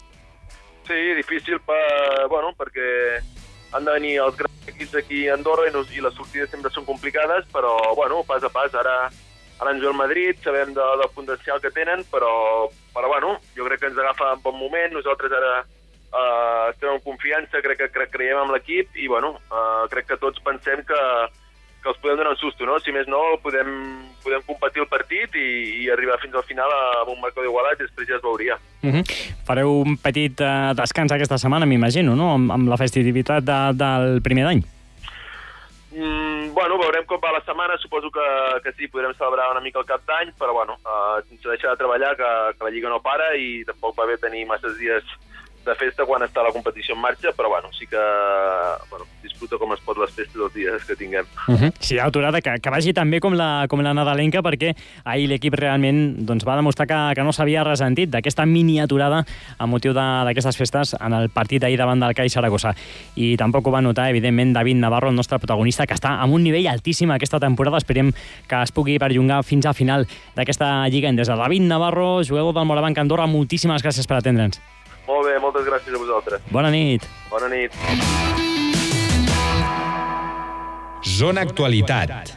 Sí, 0.87 0.99
difícil 1.17 1.59
per, 1.67 2.27
bueno, 2.31 2.53
perquè 2.55 3.19
han 3.75 3.85
de 3.85 3.93
venir 3.97 4.17
els 4.23 4.37
grans 4.39 4.69
equips 4.71 4.95
aquí 4.95 5.25
a 5.27 5.35
Andorra 5.35 5.67
i, 5.67 5.73
no, 5.75 5.83
i 5.91 6.03
les 6.03 6.15
sortides 6.15 6.51
sempre 6.53 6.71
són 6.71 6.87
complicades, 6.87 7.47
però 7.53 7.75
bueno, 7.95 8.23
pas 8.27 8.43
a 8.43 8.51
pas, 8.51 8.73
ara, 8.73 9.09
ara 9.59 9.73
ens 9.73 9.83
ve 9.83 9.89
el 9.91 9.97
Madrid, 9.99 10.39
sabem 10.43 10.71
de, 10.75 10.85
del 11.01 11.11
potencial 11.15 11.59
que 11.63 11.73
tenen, 11.75 12.05
però, 12.11 12.69
però 12.95 13.11
bueno, 13.11 13.35
jo 13.57 13.67
crec 13.67 13.83
que 13.83 13.91
ens 13.91 13.99
agafa 13.99 14.31
en 14.37 14.45
bon 14.45 14.55
moment, 14.61 14.95
nosaltres 14.95 15.35
ara 15.35 15.57
uh, 15.59 16.69
estem 16.71 16.93
en 16.95 17.03
confiança, 17.03 17.61
crec 17.65 17.83
que 17.83 17.91
crec, 17.91 18.13
creiem 18.15 18.45
en 18.45 18.55
l'equip 18.55 18.95
i 18.95 19.09
bueno, 19.11 19.35
uh, 19.51 19.83
crec 19.91 20.07
que 20.13 20.21
tots 20.23 20.43
pensem 20.45 20.85
que, 20.87 21.01
que 21.81 21.89
els 21.91 21.99
podem 22.01 22.17
donar 22.19 22.33
un 22.33 22.39
susto, 22.39 22.65
no? 22.65 22.77
Si 22.83 22.93
més 22.95 23.07
no, 23.11 23.19
podem, 23.43 23.69
podem 24.23 24.43
competir 24.47 24.83
el 24.83 24.89
partit 24.91 25.35
i, 25.39 25.47
i 25.83 25.89
arribar 25.93 26.19
fins 26.21 26.35
al 26.35 26.45
final 26.47 26.71
amb 26.77 27.13
un 27.13 27.21
marcador 27.21 27.49
igualat 27.49 27.79
i 27.79 27.85
després 27.85 28.09
ja 28.09 28.17
es 28.17 28.23
veuria. 28.23 28.57
Uh 28.83 28.95
-huh. 28.95 29.03
Fareu 29.45 29.81
un 29.81 29.97
petit 29.97 30.41
uh, 30.41 30.73
descans 30.73 31.11
aquesta 31.11 31.37
setmana, 31.37 31.65
m'imagino, 31.65 32.15
no? 32.15 32.33
Amb, 32.33 32.51
amb 32.51 32.69
la 32.69 32.77
festivitat 32.77 33.43
de, 33.43 33.59
del 33.73 34.21
primer 34.21 34.45
d'any. 34.45 34.63
Mm, 35.97 36.53
bueno, 36.53 36.77
veurem 36.77 37.05
com 37.05 37.17
va 37.17 37.31
la 37.31 37.41
setmana, 37.41 37.77
suposo 37.77 38.11
que, 38.11 38.27
que 38.63 38.71
sí, 38.73 38.87
podrem 38.87 39.13
celebrar 39.15 39.49
una 39.51 39.61
mica 39.61 39.79
el 39.79 39.85
cap 39.85 40.01
d'any, 40.05 40.29
però 40.37 40.53
bueno, 40.53 40.77
uh, 40.85 41.23
sense 41.29 41.47
deixar 41.49 41.71
de 41.71 41.77
treballar, 41.77 42.15
que, 42.15 42.57
que 42.57 42.63
la 42.63 42.69
Lliga 42.69 42.89
no 42.89 42.99
para 43.01 43.35
i 43.35 43.63
tampoc 43.65 43.97
va 43.97 44.05
bé 44.05 44.17
tenir 44.17 44.45
masses 44.45 44.77
dies 44.77 45.03
de 45.67 45.75
festa 45.75 46.05
quan 46.07 46.23
està 46.25 46.43
la 46.45 46.53
competició 46.55 46.95
en 46.95 47.01
marxa, 47.03 47.33
però 47.35 47.51
bueno, 47.51 47.69
sí 47.75 47.87
que 47.87 48.01
bueno, 48.89 49.05
disfruta 49.23 49.59
com 49.59 49.73
es 49.75 49.83
pot 49.85 49.99
les 50.01 50.13
festes 50.15 50.39
els 50.39 50.53
dies 50.55 50.85
que 50.87 50.95
tinguem. 50.95 51.25
Uh 51.47 51.55
-huh. 51.55 51.71
Sí, 51.79 51.99
aturada, 51.99 52.41
que, 52.41 52.59
que 52.59 52.69
vagi 52.69 52.93
també 52.93 53.19
com 53.19 53.33
la, 53.33 53.67
com 53.69 53.81
la 53.81 53.93
nadalenca, 53.93 54.41
perquè 54.41 54.75
ahir 55.03 55.27
l'equip 55.27 55.53
realment 55.53 56.25
doncs, 56.25 56.45
va 56.47 56.55
demostrar 56.55 56.87
que, 56.87 57.15
que 57.15 57.23
no 57.23 57.33
s'havia 57.33 57.63
ressentit 57.63 58.09
d'aquesta 58.09 58.45
mini 58.45 58.79
aturada 58.79 59.25
a 59.57 59.65
motiu 59.65 59.93
d'aquestes 59.93 60.57
festes 60.57 60.95
en 60.99 61.13
el 61.13 61.29
partit 61.29 61.61
d'ahir 61.61 61.77
davant 61.77 61.99
del 61.99 62.15
CAI 62.15 62.29
Saragossa. 62.29 62.73
I 63.15 63.35
tampoc 63.37 63.67
ho 63.67 63.71
va 63.71 63.81
notar, 63.81 64.09
evidentment, 64.09 64.53
David 64.53 64.77
Navarro, 64.77 65.09
el 65.09 65.15
nostre 65.15 65.39
protagonista, 65.39 65.85
que 65.85 65.93
està 65.93 66.19
amb 66.21 66.33
un 66.33 66.43
nivell 66.43 66.67
altíssim 66.67 67.11
aquesta 67.11 67.39
temporada. 67.39 67.77
Esperem 67.77 68.13
que 68.47 68.61
es 68.61 68.71
pugui 68.71 68.99
perllongar 68.99 69.43
fins 69.43 69.65
al 69.65 69.73
final 69.73 70.07
d'aquesta 70.35 70.87
Lliga 70.89 71.09
Endesa. 71.09 71.35
David 71.35 71.61
Navarro, 71.61 72.23
jugador 72.23 72.53
del 72.53 72.65
Morabanc 72.65 72.97
Andorra, 72.97 73.27
moltíssimes 73.27 73.83
gràcies 73.83 74.07
per 74.07 74.17
atendre'ns. 74.17 74.76
Molt 75.07 75.23
bé, 75.29 75.37
moltes 75.39 75.63
gràcies 75.63 75.95
a 75.95 76.01
vosaltres. 76.01 76.41
Bona 76.51 76.71
nit. 76.73 77.07
Bona 77.31 77.47
nit. 77.47 77.71
Zona 81.07 81.45
Actualitat. 81.47 82.35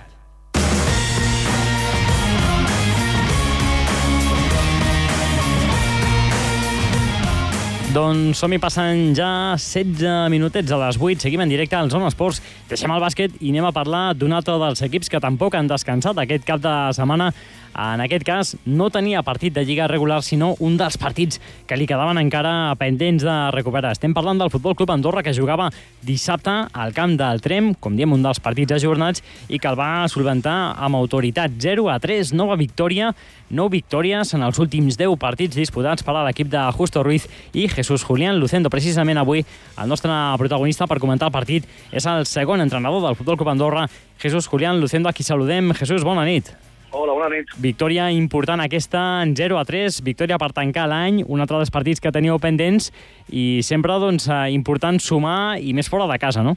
Doncs 7.91 8.39
som-hi 8.39 8.61
passant 8.63 9.17
ja 9.19 9.57
16 9.59 10.29
minutets 10.31 10.71
a 10.71 10.77
les 10.79 10.95
8. 10.95 11.25
Seguim 11.25 11.41
en 11.43 11.51
directe 11.51 11.75
al 11.75 11.91
Zona 11.91 12.07
Esports. 12.07 12.39
Deixem 12.71 12.93
el 12.95 13.03
bàsquet 13.03 13.35
i 13.43 13.51
anem 13.51 13.67
a 13.67 13.73
parlar 13.75 14.13
d'un 14.15 14.31
altre 14.31 14.55
dels 14.63 14.85
equips 14.87 15.11
que 15.11 15.19
tampoc 15.19 15.57
han 15.59 15.67
descansat 15.67 16.21
aquest 16.23 16.47
cap 16.47 16.63
de 16.63 16.75
setmana 16.95 17.33
en 17.75 18.03
aquest 18.03 18.25
cas, 18.27 18.57
no 18.67 18.91
tenia 18.91 19.23
partit 19.23 19.55
de 19.55 19.65
Lliga 19.65 19.87
regular, 19.89 20.23
sinó 20.27 20.55
un 20.59 20.77
dels 20.77 20.99
partits 20.99 21.41
que 21.67 21.79
li 21.79 21.87
quedaven 21.87 22.19
encara 22.19 22.75
pendents 22.81 23.23
de 23.23 23.37
recuperar. 23.55 23.93
Estem 23.95 24.15
parlant 24.15 24.41
del 24.41 24.51
Futbol 24.51 24.75
Club 24.75 24.91
Andorra, 24.91 25.23
que 25.23 25.35
jugava 25.37 25.71
dissabte 26.03 26.51
al 26.73 26.95
camp 26.97 27.17
del 27.21 27.43
Trem, 27.45 27.73
com 27.75 27.97
diem, 27.97 28.13
un 28.13 28.25
dels 28.25 28.43
partits 28.43 28.75
ajornats, 28.75 29.23
i 29.49 29.59
que 29.59 29.71
el 29.71 29.79
va 29.79 30.09
solventar 30.11 30.75
amb 30.79 30.99
autoritat 30.99 31.55
0 31.63 31.89
a 31.93 31.99
3, 32.03 32.35
nova 32.35 32.59
victòria, 32.59 33.15
9 33.51 33.71
victòries 33.75 34.35
en 34.35 34.45
els 34.47 34.59
últims 34.63 34.97
10 34.99 35.19
partits 35.19 35.59
disputats 35.59 36.07
per 36.07 36.15
a 36.15 36.25
l'equip 36.27 36.51
de 36.51 36.63
Justo 36.77 37.03
Ruiz 37.03 37.27
i 37.53 37.67
Jesús 37.69 38.05
Julián 38.07 38.39
Lucendo. 38.39 38.71
Precisament 38.71 39.19
avui 39.19 39.43
el 39.43 39.91
nostre 39.91 40.15
protagonista 40.39 40.87
per 40.87 41.01
comentar 41.03 41.31
el 41.31 41.35
partit 41.35 41.67
és 41.91 42.07
el 42.07 42.27
segon 42.27 42.63
entrenador 42.63 43.03
del 43.07 43.19
Futbol 43.19 43.39
Club 43.39 43.55
Andorra, 43.55 43.89
Jesús 44.19 44.47
Julián 44.47 44.81
Lucendo, 44.81 45.09
a 45.09 45.13
qui 45.13 45.27
saludem. 45.27 45.75
Jesús, 45.75 46.05
bona 46.07 46.25
nit. 46.25 46.55
Hola, 46.91 47.13
bona 47.15 47.29
nit. 47.31 47.51
Victòria 47.63 48.09
important 48.11 48.59
aquesta 48.65 49.01
en 49.23 49.37
0 49.39 49.61
a 49.61 49.63
3, 49.67 50.01
victòria 50.03 50.41
per 50.43 50.51
tancar 50.57 50.89
l'any, 50.91 51.21
un 51.23 51.39
altre 51.39 51.61
dels 51.61 51.71
partits 51.71 52.03
que 52.03 52.11
teníeu 52.11 52.41
pendents 52.43 52.91
i 53.31 53.63
sempre 53.63 53.95
doncs, 54.03 54.27
eh, 54.27 54.51
important 54.51 54.99
sumar 54.99 55.61
i 55.63 55.71
més 55.73 55.87
fora 55.89 56.09
de 56.11 56.19
casa, 56.19 56.43
no? 56.43 56.57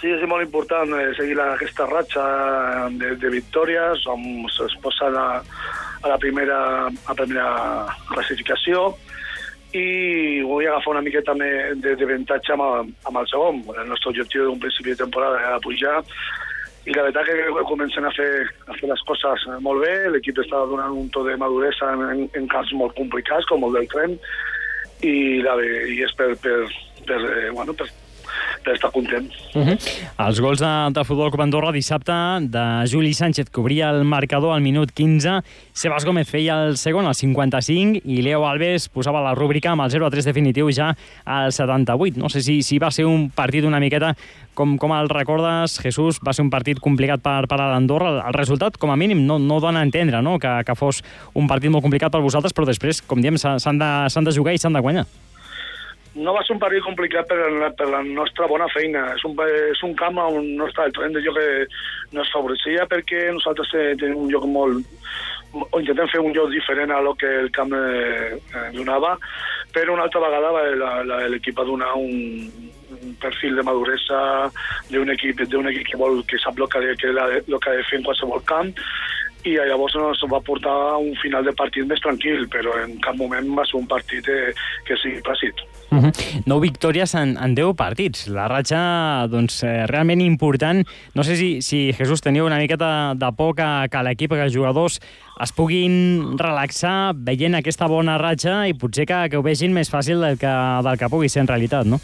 Sí, 0.00 0.08
és 0.08 0.24
molt 0.28 0.44
important 0.44 0.88
eh, 0.96 1.10
seguir 1.18 1.36
aquesta 1.40 1.84
ratxa 1.90 2.24
de, 2.96 3.12
de 3.20 3.32
victòries, 3.32 4.06
on 4.08 4.24
es 4.48 4.78
posa 4.80 5.12
a, 5.12 5.26
a 6.00 6.08
la 6.08 6.16
primera, 6.16 6.88
a 6.88 7.12
la 7.12 7.18
primera 7.20 7.50
classificació 8.08 8.94
i 9.76 10.40
vull 10.46 10.64
agafar 10.64 10.94
una 10.94 11.04
miqueta 11.04 11.34
de, 11.36 11.76
de 11.76 12.08
avantatge 12.08 12.56
amb, 12.56 12.92
amb 13.04 13.20
el 13.20 13.28
segon. 13.28 13.60
El 13.76 13.88
nostre 13.92 14.14
objectiu 14.14 14.48
d'un 14.48 14.60
principi 14.62 14.94
de 14.94 15.02
temporada 15.04 15.42
era 15.42 15.60
pujar 15.60 16.00
i 16.86 16.94
la 16.94 17.02
veritat 17.02 17.26
que 17.26 17.64
comencen 17.66 18.06
a 18.06 18.12
fer, 18.14 18.46
a 18.70 18.74
fer 18.78 18.88
les 18.90 19.02
coses 19.08 19.46
molt 19.64 19.82
bé, 19.82 19.94
l'equip 20.14 20.38
està 20.38 20.62
donant 20.70 20.94
un 20.94 21.08
to 21.14 21.24
de 21.26 21.34
maduresa 21.40 21.90
en, 21.96 22.26
en 22.38 22.46
camps 22.52 22.70
molt 22.78 22.94
complicats, 22.98 23.48
com 23.50 23.66
el 23.66 23.74
del 23.74 23.88
tren, 23.90 24.14
i, 25.02 25.42
la, 25.42 25.56
i 25.60 25.98
és 26.06 26.14
per, 26.18 26.30
per, 26.42 26.60
per, 27.08 27.18
eh, 27.18 27.50
bueno, 27.50 27.74
per, 27.74 27.88
per 28.64 28.74
estar 28.74 28.90
content. 28.90 29.30
Uh 29.54 29.62
-huh. 29.62 29.78
Els 30.26 30.40
gols 30.40 30.60
de, 30.60 30.72
de 30.92 31.04
Futbol 31.04 31.30
Club 31.30 31.42
Andorra 31.42 31.72
dissabte 31.72 32.12
de 32.40 32.84
Juli 32.90 33.14
Sánchez 33.14 33.50
cobria 33.50 33.90
el 33.90 34.04
marcador 34.04 34.54
al 34.54 34.60
minut 34.60 34.90
15, 34.92 35.42
Sebas 35.72 36.04
Gómez 36.04 36.28
feia 36.28 36.66
el 36.66 36.76
segon 36.76 37.06
al 37.06 37.14
55 37.14 38.00
i 38.04 38.22
Leo 38.22 38.46
Alves 38.46 38.88
posava 38.88 39.20
la 39.20 39.34
rúbrica 39.34 39.70
amb 39.70 39.82
el 39.82 39.90
0-3 39.90 40.24
definitiu 40.24 40.70
ja 40.70 40.96
al 41.24 41.52
78. 41.52 42.18
No 42.18 42.28
sé 42.28 42.42
si, 42.42 42.62
si 42.62 42.78
va 42.78 42.90
ser 42.90 43.06
un 43.06 43.30
partit 43.30 43.64
una 43.64 43.80
miqueta 43.80 44.16
com, 44.54 44.78
com 44.78 44.92
el 44.96 45.08
recordes, 45.12 45.78
Jesús, 45.84 46.18
va 46.26 46.32
ser 46.32 46.42
un 46.46 46.50
partit 46.50 46.80
complicat 46.82 47.22
per, 47.22 47.44
per 47.46 47.60
l'Andorra. 47.60 48.16
El 48.26 48.34
resultat, 48.34 48.80
com 48.80 48.90
a 48.90 48.96
mínim, 48.96 49.26
no, 49.28 49.38
no 49.38 49.60
dona 49.60 49.84
a 49.84 49.86
entendre 49.86 50.22
no? 50.24 50.38
que, 50.42 50.52
que 50.66 50.74
fos 50.74 51.02
un 51.34 51.46
partit 51.46 51.70
molt 51.70 51.84
complicat 51.84 52.10
per 52.12 52.24
vosaltres, 52.24 52.56
però 52.56 52.66
després, 52.66 53.02
com 53.06 53.22
diem, 53.22 53.38
s'han 53.38 53.78
de, 53.78 53.92
de 54.26 54.34
jugar 54.34 54.56
i 54.56 54.62
s'han 54.62 54.74
de 54.76 54.82
guanyar. 54.82 55.06
No 56.16 56.32
va 56.32 56.42
ser 56.46 56.54
un 56.56 56.60
partit 56.62 56.84
complicat 56.84 57.28
per 57.28 57.38
la, 57.52 57.70
per 57.76 57.88
la 57.90 58.02
nostra 58.06 58.48
bona 58.50 58.68
feina. 58.72 59.04
És 59.14 59.24
un, 59.28 59.36
és 59.72 59.82
un 59.86 59.94
camp 59.98 60.20
on 60.22 60.52
no 60.58 60.68
està 60.70 60.86
el 60.88 60.94
tren 60.96 61.16
de 61.16 61.22
joc 61.24 61.36
que 61.36 61.66
no 62.16 62.22
es 62.24 62.32
favoreixia 62.32 62.86
perquè 62.90 63.26
nosaltres 63.36 63.74
eh, 63.76 63.90
tenim 64.00 64.24
un 64.26 64.32
joc 64.32 64.46
molt... 64.50 64.86
o 65.56 65.80
intentem 65.80 66.08
fer 66.12 66.20
un 66.20 66.34
joc 66.36 66.50
diferent 66.52 66.90
a 66.92 67.00
lo 67.00 67.14
que 67.16 67.28
el 67.42 67.50
camp 67.54 67.72
eh, 67.72 68.36
eh 68.36 68.64
donava, 68.74 69.14
però 69.72 69.94
una 69.94 70.04
altra 70.04 70.20
vegada 70.20 71.28
l'equip 71.32 71.56
va 71.56 71.64
donar 71.64 71.94
un, 71.96 72.50
un 72.96 73.14
perfil 73.22 73.56
de 73.56 73.64
maduresa 73.64 74.50
d'un 74.90 75.14
equip, 75.14 75.40
equip 75.40 75.86
que, 75.88 76.00
vol, 76.00 76.20
que 76.28 76.40
sap 76.42 76.58
el 76.58 76.68
que, 76.68 76.92
que, 77.00 77.12
el 77.12 77.60
que 77.60 77.70
ha 77.70 77.78
de 77.78 77.86
fer 77.88 78.00
en 78.00 78.08
qualsevol 78.08 78.44
camp 78.44 78.74
i 79.46 79.54
llavors 79.54 79.94
ens 80.00 80.22
va 80.30 80.40
portar 80.42 80.74
a 80.74 80.98
un 80.98 81.14
final 81.22 81.46
de 81.46 81.54
partit 81.56 81.86
més 81.86 82.02
tranquil, 82.02 82.46
però 82.50 82.74
en 82.82 82.96
cap 83.04 83.16
moment 83.18 83.52
va 83.54 83.64
ser 83.68 83.78
un 83.78 83.86
partit 83.90 84.26
eh, 84.32 84.52
que 84.86 84.98
sigui 85.02 85.22
plàcid. 85.22 85.62
Uh 85.90 86.02
-huh. 86.02 86.42
Nou 86.46 86.58
victòries 86.60 87.14
en, 87.14 87.36
en 87.38 87.54
10 87.54 87.76
partits. 87.76 88.26
La 88.26 88.48
ratxa, 88.48 89.26
doncs, 89.30 89.62
eh, 89.62 89.86
realment 89.86 90.20
important. 90.20 90.86
No 91.14 91.22
sé 91.22 91.36
si, 91.36 91.62
si 91.62 91.92
Jesús, 91.92 92.20
teniu 92.20 92.46
una 92.46 92.58
miqueta 92.58 93.14
de 93.14 93.32
por 93.36 93.54
que, 93.54 93.88
que 93.90 94.02
l'equip, 94.02 94.32
que 94.32 94.42
els 94.42 94.54
jugadors 94.54 95.00
es 95.40 95.52
puguin 95.52 96.36
relaxar 96.38 97.12
veient 97.14 97.54
aquesta 97.54 97.86
bona 97.86 98.18
ratxa 98.18 98.66
i 98.68 98.74
potser 98.74 99.06
que, 99.06 99.28
que 99.30 99.36
ho 99.36 99.42
vegin 99.42 99.72
més 99.72 99.90
fàcil 99.92 100.20
del 100.20 100.38
que, 100.38 100.82
del 100.82 100.98
que 100.98 101.08
pugui 101.08 101.28
ser 101.28 101.40
en 101.40 101.48
realitat, 101.48 101.86
no? 101.86 102.00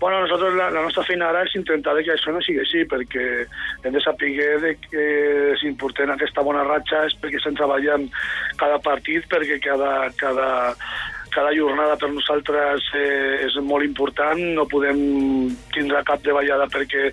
Bueno, 0.00 0.20
nosaltres 0.20 0.54
la, 0.54 0.68
la 0.70 0.82
nostra 0.86 1.02
feina 1.02 1.28
ara 1.32 1.42
és 1.42 1.56
intentar 1.58 1.96
que 1.98 2.12
això 2.14 2.30
no 2.30 2.42
sigui 2.44 2.62
així, 2.62 2.84
perquè 2.86 3.24
hem 3.82 3.94
de 3.94 4.02
saber 4.04 4.30
de 4.62 4.74
que 4.84 5.06
si 5.58 5.72
portem 5.80 6.12
aquesta 6.14 6.44
bona 6.46 6.62
ratxa 6.68 7.04
és 7.08 7.16
perquè 7.18 7.40
estem 7.40 7.58
treballant 7.58 8.06
cada 8.60 8.78
partit, 8.78 9.26
perquè 9.26 9.58
cada, 9.64 9.92
cada, 10.20 10.48
cada 11.34 11.50
jornada 11.56 11.96
per 11.98 12.12
nosaltres 12.14 12.86
eh, 12.94 13.42
és 13.48 13.58
molt 13.66 13.86
important, 13.86 14.38
no 14.54 14.68
podem 14.70 15.02
tindre 15.74 16.04
cap 16.06 16.22
de 16.22 16.34
ballada 16.36 16.70
perquè 16.70 17.10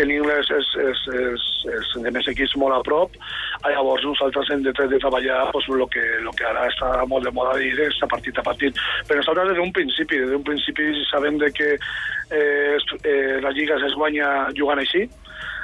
tenim 0.00 0.24
els, 0.24 0.48
els, 0.56 0.72
els, 0.80 1.04
els, 1.12 1.46
els 1.68 1.94
demés 2.06 2.32
equips 2.32 2.56
molt 2.56 2.78
a 2.78 2.82
prop, 2.86 3.20
llavors 3.70 4.04
nosaltres 4.04 4.50
hem 4.50 4.62
de, 4.62 4.72
de 4.72 4.98
treballar 4.98 5.50
pues, 5.52 5.68
lo, 5.68 5.86
que, 5.86 6.02
lo 6.20 6.32
que 6.32 6.44
ara 6.48 6.66
està 6.66 6.90
molt 7.06 7.24
de 7.26 7.32
moda 7.34 7.58
dir 7.60 7.72
és 7.86 7.98
a 8.02 8.08
partit 8.10 8.38
a 8.38 8.46
partit. 8.46 8.78
Però 9.06 9.20
nosaltres 9.20 9.52
des 9.52 9.60
d'un 9.60 9.72
principi, 9.72 10.18
des 10.18 10.32
d'un 10.34 10.42
principi 10.46 10.88
sabem 11.10 11.38
de 11.38 11.52
que 11.54 11.76
eh, 11.76 12.76
eh, 13.04 13.40
la 13.44 13.52
Lliga 13.54 13.78
es 13.86 13.94
guanya 13.94 14.48
jugant 14.58 14.82
així, 14.82 15.06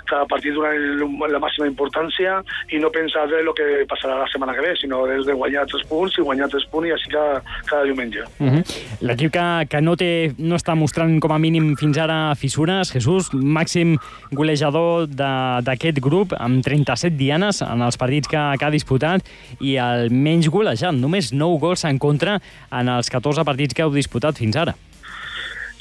cada 0.08 0.26
partit 0.30 0.54
donant 0.56 1.30
la 1.32 1.40
màxima 1.42 1.68
importància 1.68 2.40
i 2.72 2.80
no 2.82 2.90
pensar 2.94 3.26
de 3.30 3.42
lo 3.46 3.54
que 3.56 3.84
passarà 3.90 4.18
la 4.18 4.28
setmana 4.32 4.54
que 4.56 4.64
ve, 4.64 4.74
sinó 4.80 5.04
des 5.06 5.26
de 5.26 5.36
guanyar 5.36 5.66
tres 5.70 5.84
punts 5.88 6.18
i 6.18 6.24
guanyar 6.24 6.48
tres 6.52 6.66
punts 6.72 6.88
i 6.88 6.94
així 6.96 7.12
cada, 7.12 7.42
cada 7.68 7.84
diumenge. 7.84 8.24
Uh 8.38 8.44
mhm. 8.44 8.58
-huh. 8.58 8.78
L'equip 9.00 9.32
que, 9.32 9.66
que 9.70 9.80
no, 9.80 9.96
té, 9.96 10.32
no 10.38 10.56
està 10.56 10.74
mostrant 10.74 11.20
com 11.20 11.32
a 11.32 11.38
mínim 11.38 11.76
fins 11.76 11.98
ara 11.98 12.34
fissures, 12.34 12.92
Jesús, 12.92 13.30
màxim 13.32 13.96
golejador 14.32 15.06
d'aquest 15.08 16.00
grup, 16.00 16.34
amb 16.38 16.64
37 16.64 17.16
dianes 17.16 17.62
en 17.62 17.82
els 17.82 17.96
partits 17.96 18.28
que, 18.28 18.42
que 18.58 18.64
ha 18.64 18.70
disputat 18.70 19.22
i 19.60 19.76
el 19.76 20.10
menys 20.10 20.48
golejat, 20.48 20.94
només 20.94 21.32
9 21.32 21.58
gols 21.58 21.84
en 21.84 21.98
contra 21.98 22.40
en 22.70 22.88
els 22.88 23.10
14 23.10 23.44
partits 23.44 23.74
que 23.74 23.82
heu 23.82 23.92
disputat 23.94 24.36
fins 24.36 24.56
ara. 24.56 24.74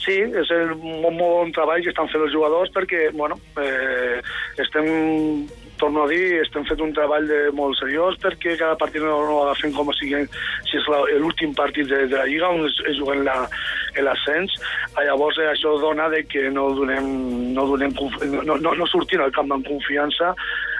Sí, 0.07 0.21
és 0.23 0.51
el 0.55 0.69
molt, 0.79 1.17
bon 1.19 1.49
treball 1.51 1.81
que 1.83 1.91
estan 1.91 2.07
fent 2.07 2.21
els 2.23 2.31
jugadors 2.31 2.71
perquè, 2.71 3.09
bueno, 3.11 3.35
eh, 3.59 4.21
estem 4.63 4.85
torno 5.77 6.05
a 6.05 6.07
dir, 6.07 6.39
estem 6.41 6.63
fent 6.69 6.79
un 6.85 6.93
treball 6.95 7.27
de 7.27 7.41
molt 7.57 7.75
seriós 7.77 8.15
perquè 8.23 8.55
cada 8.55 8.77
partit 8.79 9.03
no, 9.03 9.17
no 9.27 9.41
agafem 9.43 9.75
com 9.75 9.91
sigui, 9.97 10.23
si 10.69 10.79
és 10.79 10.87
l'últim 11.19 11.51
partit 11.57 11.91
de, 11.91 12.05
de 12.07 12.15
la 12.15 12.23
Lliga 12.25 12.53
on 12.55 12.63
es, 12.69 12.79
es 12.87 13.01
juguen 13.01 13.27
l'ascens. 13.27 14.55
Llavors 14.95 15.41
eh, 15.43 15.51
això 15.51 15.75
dona 15.83 16.07
de 16.13 16.23
que 16.31 16.47
no 16.55 16.69
donem, 16.79 17.11
no, 17.51 17.67
donem, 17.73 17.91
no, 18.47 18.55
no, 18.55 18.73
no 18.79 18.87
sortim 18.87 19.27
al 19.27 19.35
camp 19.35 19.51
amb 19.53 19.67
confiança 19.67 20.31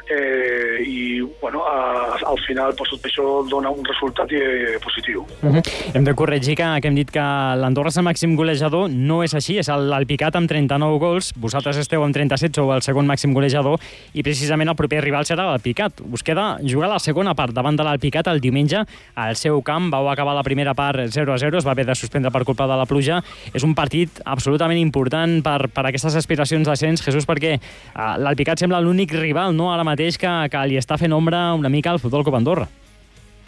eh, 0.09 0.83
i 0.85 1.21
bueno, 1.41 1.63
a, 1.65 2.17
al 2.25 2.39
final 2.45 2.73
pues, 2.77 2.89
tot 2.91 3.05
això 3.07 3.25
dona 3.49 3.69
un 3.69 3.83
resultat 3.85 4.31
eh, 4.31 4.77
positiu. 4.83 5.25
Uh 5.41 5.55
-huh. 5.55 5.61
Hem 5.93 6.03
de 6.03 6.13
corregir 6.13 6.55
que, 6.55 6.67
que 6.81 6.87
hem 6.87 6.95
dit 6.95 7.11
que 7.11 7.19
l'Andorra 7.19 7.89
és 7.89 7.97
el 7.97 8.03
màxim 8.03 8.35
golejador, 8.35 8.89
no 8.89 9.23
és 9.23 9.33
així, 9.33 9.57
és 9.57 9.69
el, 9.69 9.91
el 9.93 10.05
Picat 10.05 10.35
amb 10.35 10.49
39 10.49 10.99
gols, 10.99 11.33
vosaltres 11.35 11.77
esteu 11.77 12.03
amb 12.03 12.13
37, 12.13 12.55
sou 12.55 12.73
el 12.73 12.81
segon 12.81 13.07
màxim 13.07 13.33
golejador 13.33 13.79
i 14.13 14.23
precisament 14.23 14.69
el 14.69 14.75
proper 14.75 15.01
rival 15.03 15.25
serà 15.25 15.53
el 15.53 15.59
Picat. 15.59 16.01
Us 16.11 16.23
queda 16.23 16.57
jugar 16.63 16.89
la 16.89 16.99
segona 16.99 17.35
part 17.35 17.53
davant 17.53 17.75
de 17.75 17.83
l'Alpicat 17.83 18.27
el 18.27 18.39
diumenge 18.39 18.85
al 19.15 19.35
seu 19.35 19.61
camp, 19.61 19.91
vau 19.91 20.09
acabar 20.09 20.35
la 20.35 20.43
primera 20.43 20.73
part 20.73 20.99
0 21.09 21.33
a 21.33 21.37
0, 21.37 21.57
es 21.57 21.65
va 21.65 21.71
haver 21.71 21.85
de 21.85 21.95
suspendre 21.95 22.31
per 22.31 22.43
culpa 22.43 22.67
de 22.67 22.75
la 22.75 22.85
pluja. 22.85 23.23
És 23.53 23.63
un 23.63 23.75
partit 23.75 24.09
absolutament 24.25 24.79
important 24.79 25.41
per, 25.43 25.69
per 25.69 25.85
aquestes 25.85 26.15
aspiracions 26.15 26.67
d'ascens, 26.67 27.01
Jesús, 27.01 27.25
perquè 27.25 27.57
uh, 27.57 28.17
l'Alpicat 28.17 28.59
sembla 28.59 28.81
l'únic 28.81 29.13
rival 29.13 29.55
no, 29.55 29.71
ara 29.73 29.83
mateix 29.83 29.96
mateix 29.97 30.19
que, 30.21 30.31
que 30.53 30.65
li 30.69 30.77
està 30.77 30.97
fent 31.01 31.13
ombra 31.15 31.55
una 31.57 31.71
mica 31.73 31.89
al 31.89 31.99
Futbol 31.99 32.23
Club 32.23 32.37
Andorra. 32.37 32.67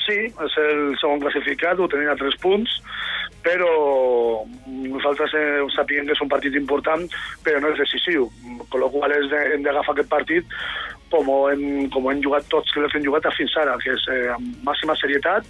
Sí, 0.01 0.17
és 0.25 0.53
el 0.57 0.95
segon 0.97 1.21
classificat, 1.21 1.77
ho 1.77 1.85
tenim 1.91 2.09
a 2.09 2.15
tres 2.17 2.33
punts, 2.41 2.79
però 3.45 3.69
nosaltres 4.65 5.35
eh, 5.37 5.59
sapiem 5.75 6.07
que 6.07 6.15
és 6.15 6.23
un 6.25 6.31
partit 6.31 6.55
important, 6.57 7.05
però 7.45 7.59
no 7.61 7.69
és 7.69 7.77
decisiu, 7.77 8.25
amb 8.49 8.79
la 8.81 8.89
qual 8.89 9.13
de, 9.13 9.43
hem 9.53 9.61
d'agafar 9.67 9.93
aquest 9.93 10.09
partit 10.09 10.57
com 11.13 11.29
hem, 11.51 11.85
com 11.93 12.09
hem 12.09 12.23
jugat 12.25 12.49
tots 12.49 12.73
que 12.73 12.81
l'hem 12.81 13.05
jugat 13.05 13.29
fins 13.37 13.53
ara, 13.61 13.77
que 13.83 13.93
és 13.93 14.07
eh, 14.09 14.25
amb 14.33 14.65
màxima 14.65 14.97
serietat, 14.97 15.45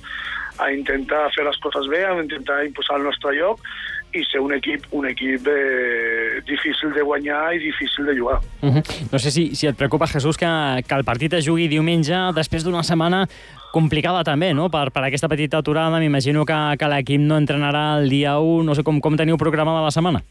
a 0.60 0.68
intentar 0.76 1.30
fer 1.32 1.48
les 1.48 1.62
coses 1.64 1.88
bé, 1.88 2.04
a 2.04 2.18
intentar 2.20 2.60
imposar 2.68 3.00
el 3.00 3.08
nostre 3.08 3.32
lloc 3.38 3.64
i 4.14 4.24
ser 4.26 4.42
un 4.42 4.54
equip 4.56 4.86
un 4.98 5.06
equip 5.10 5.48
eh, 5.48 6.42
difícil 6.48 6.94
de 6.96 7.04
guanyar 7.06 7.54
i 7.54 7.60
difícil 7.62 8.06
de 8.06 8.18
jugar. 8.18 8.40
Uh 8.62 8.76
-huh. 8.76 8.84
No 9.12 9.20
sé 9.20 9.32
si, 9.32 9.56
si 9.56 9.68
et 9.68 9.76
preocupa, 9.76 10.08
Jesús, 10.08 10.38
que, 10.38 10.84
que 10.88 10.96
el 10.96 11.04
partit 11.04 11.34
es 11.34 11.46
jugui 11.48 11.68
diumenge 11.68 12.16
després 12.34 12.64
d'una 12.64 12.84
setmana 12.84 13.28
complicada 13.72 14.24
també, 14.24 14.54
no?, 14.54 14.70
per, 14.70 14.92
per 14.92 15.04
aquesta 15.04 15.28
petita 15.28 15.58
aturada. 15.58 16.00
M'imagino 16.00 16.46
que, 16.46 16.78
que 16.78 16.88
l'equip 16.88 17.22
no 17.22 17.38
entrenarà 17.38 18.00
el 18.00 18.10
dia 18.10 18.40
1, 18.40 18.64
no 18.64 18.76
sé 18.76 18.84
com, 18.84 19.00
com 19.00 19.16
teniu 19.16 19.38
programada 19.38 19.82
la 19.82 19.92
setmana. 19.92 20.24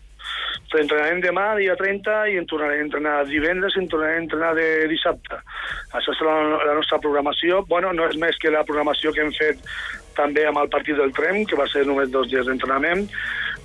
Entrenarem 0.69 1.23
demà, 1.25 1.57
dia 1.57 1.75
30, 1.77 2.17
i 2.29 2.37
en 2.37 2.47
tornarem 2.47 2.83
a 2.83 2.85
entrenar 2.85 3.15
divendres 3.25 3.77
i 3.77 3.81
en 3.81 3.89
tornarem 3.89 4.19
a 4.19 4.23
entrenar 4.23 4.51
de 4.55 4.67
dissabte. 4.91 5.39
Això 5.97 6.13
és 6.13 6.21
la, 6.27 6.35
la 6.69 6.75
nostra 6.77 6.99
programació. 6.99 7.63
Bueno, 7.71 7.93
no 7.97 8.05
és 8.05 8.19
més 8.21 8.37
que 8.37 8.53
la 8.53 8.67
programació 8.69 9.15
que 9.15 9.25
hem 9.25 9.33
fet 9.33 9.63
també 10.19 10.45
amb 10.49 10.61
el 10.61 10.69
partit 10.69 10.99
del 10.99 11.15
Trem, 11.17 11.45
que 11.49 11.57
va 11.57 11.69
ser 11.71 11.87
només 11.87 12.11
dos 12.13 12.29
dies 12.29 12.47
d'entrenament, 12.47 13.07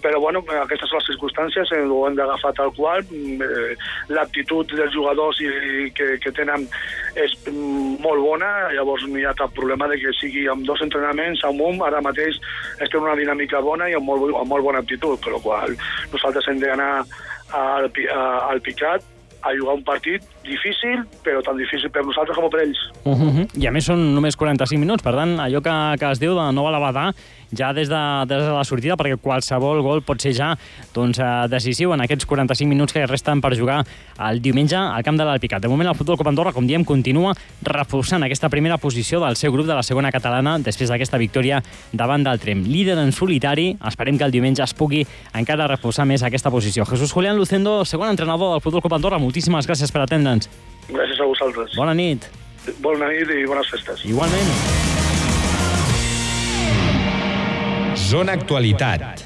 però 0.03 0.19
bueno, 0.19 0.43
aquestes 0.61 0.91
són 0.91 0.99
les 0.99 1.09
circumstàncies, 1.11 1.71
eh, 1.73 1.83
ho 1.87 2.01
hem 2.07 2.17
d'agafar 2.19 2.53
tal 2.57 2.73
qual. 2.75 3.05
Mm, 3.09 3.41
eh, 3.41 3.75
l'actitud 4.13 4.69
dels 4.75 4.93
jugadors 4.93 5.39
i, 5.41 5.49
que, 5.95 6.17
que 6.23 6.33
tenen 6.35 6.67
és 7.15 7.35
mm, 7.47 8.01
molt 8.03 8.21
bona, 8.25 8.51
llavors 8.75 9.07
no 9.07 9.21
hi 9.21 9.25
ha 9.25 9.35
cap 9.39 9.55
problema 9.55 9.87
de 9.91 9.99
que 10.01 10.13
sigui 10.19 10.45
amb 10.51 10.67
dos 10.67 10.83
entrenaments, 10.85 11.43
amb 11.47 11.63
un, 11.63 11.81
ara 11.87 12.03
mateix 12.03 12.39
estem 12.79 12.99
en 13.01 13.07
una 13.07 13.17
dinàmica 13.19 13.63
bona 13.63 13.89
i 13.89 13.97
amb 13.97 14.09
molt, 14.09 14.29
amb 14.43 14.51
molt 14.51 14.67
bona 14.67 14.83
actitud, 14.83 15.17
per 15.23 15.37
la 15.37 15.41
qual 15.43 15.79
nosaltres 16.11 16.51
hem 16.51 16.61
d'anar 16.61 16.91
al, 17.53 17.89
al 18.13 18.61
picat 18.65 19.09
a 19.43 19.51
jugar 19.57 19.75
un 19.75 19.83
partit 19.83 20.23
difícil, 20.43 21.03
però 21.23 21.41
tan 21.43 21.57
difícil 21.59 21.91
per 21.91 22.03
nosaltres 22.05 22.37
com 22.37 22.49
per 22.49 22.61
ells. 22.63 22.79
Uh 23.03 23.13
-huh. 23.13 23.47
I 23.59 23.67
a 23.67 23.71
més 23.71 23.85
són 23.85 24.13
només 24.15 24.37
45 24.37 24.79
minuts, 24.79 25.03
per 25.03 25.13
tant, 25.13 25.37
allò 25.37 25.61
que, 25.61 25.75
que 25.99 26.11
es 26.11 26.19
diu 26.19 26.33
de 26.33 26.51
no 26.53 26.71
la 26.71 26.79
badar 26.79 27.13
ja 27.57 27.73
des 27.73 27.89
de, 27.89 28.01
des 28.29 28.43
de 28.43 28.51
la 28.53 28.63
sortida, 28.63 28.97
perquè 28.99 29.17
qualsevol 29.21 29.81
gol 29.85 30.01
pot 30.05 30.21
ser 30.21 30.33
ja 30.37 30.53
doncs, 30.93 31.19
eh, 31.19 31.47
decisiu 31.51 31.93
en 31.93 32.03
aquests 32.03 32.27
45 32.29 32.69
minuts 32.69 32.93
que 32.93 33.05
resten 33.07 33.41
per 33.41 33.53
jugar 33.57 33.81
el 34.29 34.41
diumenge 34.41 34.77
al 34.77 35.03
camp 35.03 35.17
de 35.17 35.25
l'Alpicat. 35.27 35.61
De 35.61 35.71
moment, 35.71 35.89
el 35.89 35.95
Futbol 35.95 36.17
Club 36.17 36.31
Andorra, 36.31 36.53
com 36.53 36.67
diem, 36.67 36.85
continua 36.85 37.33
reforçant 37.63 38.23
aquesta 38.23 38.49
primera 38.49 38.77
posició 38.77 39.21
del 39.23 39.37
seu 39.39 39.51
grup 39.53 39.67
de 39.67 39.77
la 39.77 39.83
segona 39.83 40.11
catalana 40.11 40.57
després 40.59 40.91
d'aquesta 40.91 41.17
victòria 41.21 41.61
davant 41.91 42.23
del 42.23 42.39
Trem. 42.39 42.63
Líder 42.67 42.97
en 43.01 43.11
solitari, 43.11 43.73
esperem 43.87 44.17
que 44.17 44.27
el 44.27 44.35
diumenge 44.35 44.63
es 44.63 44.73
pugui 44.73 45.05
encara 45.33 45.67
reforçar 45.67 46.05
més 46.09 46.23
aquesta 46.23 46.51
posició. 46.51 46.85
Jesús 46.85 47.13
Julián 47.13 47.37
Lucendo, 47.37 47.83
segon 47.85 48.09
entrenador 48.09 48.53
del 48.55 48.61
Futbol 48.61 48.81
Club 48.81 48.99
Andorra, 48.99 49.21
moltíssimes 49.21 49.69
gràcies 49.69 49.91
per 49.93 50.05
atendre'ns. 50.05 50.49
Gràcies 50.89 51.19
a 51.19 51.29
vosaltres. 51.29 51.77
Bona 51.77 51.93
nit. 51.97 52.27
Bona 52.83 53.11
nit 53.11 53.29
i 53.35 53.45
bones 53.47 53.71
festes. 53.71 54.05
Igualment. 54.07 54.92
Zona 58.13 58.35
Actualitat. 58.37 59.23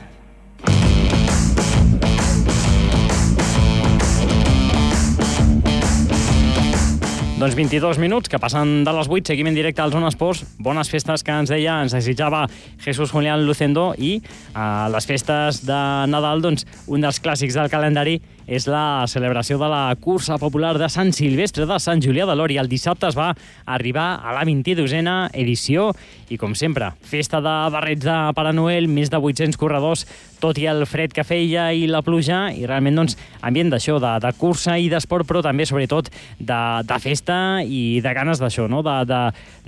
Doncs 7.37 7.57
22 7.57 7.99
minuts, 7.99 8.31
que 8.31 8.39
passen 8.39 8.85
de 8.87 8.93
les 8.95 9.09
8, 9.11 9.27
seguim 9.27 9.51
en 9.51 9.59
directe 9.59 9.83
al 9.83 9.91
Zona 9.91 10.07
Esports. 10.07 10.45
Bones 10.63 10.87
festes 10.87 11.19
que 11.27 11.35
ens 11.35 11.51
deia, 11.51 11.81
ens 11.83 11.97
desitjava 11.97 12.45
Jesús 12.85 13.11
Julián 13.11 13.43
Lucendo 13.43 13.89
i 13.99 14.21
a 14.55 14.87
les 14.95 15.11
festes 15.11 15.65
de 15.67 15.81
Nadal, 16.07 16.39
doncs, 16.47 16.63
un 16.87 17.03
dels 17.03 17.19
clàssics 17.19 17.59
del 17.59 17.67
calendari 17.67 18.21
és 18.47 18.65
la 18.71 19.03
celebració 19.11 19.59
de 19.59 19.67
la 19.67 19.83
cursa 19.99 20.37
popular 20.39 20.77
de 20.79 20.87
Sant 20.89 21.11
Silvestre 21.13 21.67
de 21.67 21.77
Sant 21.83 22.01
Julià 22.01 22.25
de 22.25 22.35
Lòria. 22.39 22.63
El 22.63 22.71
dissabte 22.71 23.09
es 23.09 23.17
va 23.17 23.33
arribar 23.65 24.07
a 24.23 24.33
la 24.33 24.45
22a 24.47 25.17
edició 25.35 25.91
i, 26.31 26.37
com 26.39 26.55
sempre, 26.55 26.93
festa 27.03 27.41
de 27.43 27.55
barrets 27.71 28.05
de 28.07 28.15
Pare 28.35 28.53
Noel, 28.55 28.87
més 28.87 29.11
de 29.11 29.19
800 29.19 29.59
corredors, 29.59 30.05
tot 30.39 30.57
i 30.59 30.67
el 30.69 30.85
fred 30.87 31.13
que 31.15 31.25
feia 31.27 31.69
i 31.73 31.85
la 31.91 32.01
pluja, 32.05 32.47
i 32.53 32.65
realment 32.67 32.99
doncs, 32.99 33.17
ambient 33.41 33.71
d'això, 33.73 33.97
de, 34.03 34.13
de 34.23 34.31
cursa 34.39 34.77
i 34.79 34.87
d'esport, 34.91 35.27
però 35.27 35.41
també, 35.43 35.65
sobretot, 35.67 36.11
de, 36.39 36.61
de 36.87 36.99
festa 37.03 37.37
i 37.63 37.99
de 38.03 38.15
ganes 38.15 38.39
d'això, 38.43 38.67
no? 38.71 38.83
de, 38.85 38.97
de 39.09 39.21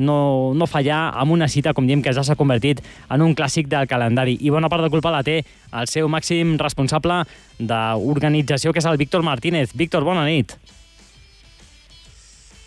no, 0.05 0.19
no 0.55 0.69
fallar 0.69 1.09
amb 1.19 1.35
una 1.35 1.49
cita, 1.51 1.73
com 1.75 1.87
diem, 1.87 2.03
que 2.05 2.15
ja 2.15 2.23
s'ha 2.23 2.39
convertit 2.39 2.83
en 3.09 3.25
un 3.25 3.35
clàssic 3.35 3.67
del 3.71 3.89
calendari. 3.89 4.37
I 4.39 4.53
bona 4.53 4.71
part 4.71 4.85
de 4.85 4.91
culpa 4.93 5.13
la 5.13 5.23
té 5.25 5.41
el 5.75 5.87
seu 5.91 6.09
màxim 6.11 6.57
responsable 6.59 7.23
d'organització, 7.59 8.73
que 8.73 8.81
és 8.81 8.89
el 8.89 8.97
Víctor 8.97 9.23
Martínez. 9.23 9.75
Víctor, 9.75 10.07
bona 10.07 10.25
nit. 10.25 10.55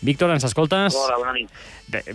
Víctor, 0.03 0.33
ens 0.35 0.43
escoltes? 0.43 0.95
Hola, 0.99 1.15
bona 1.17 1.33
nit. 1.33 1.51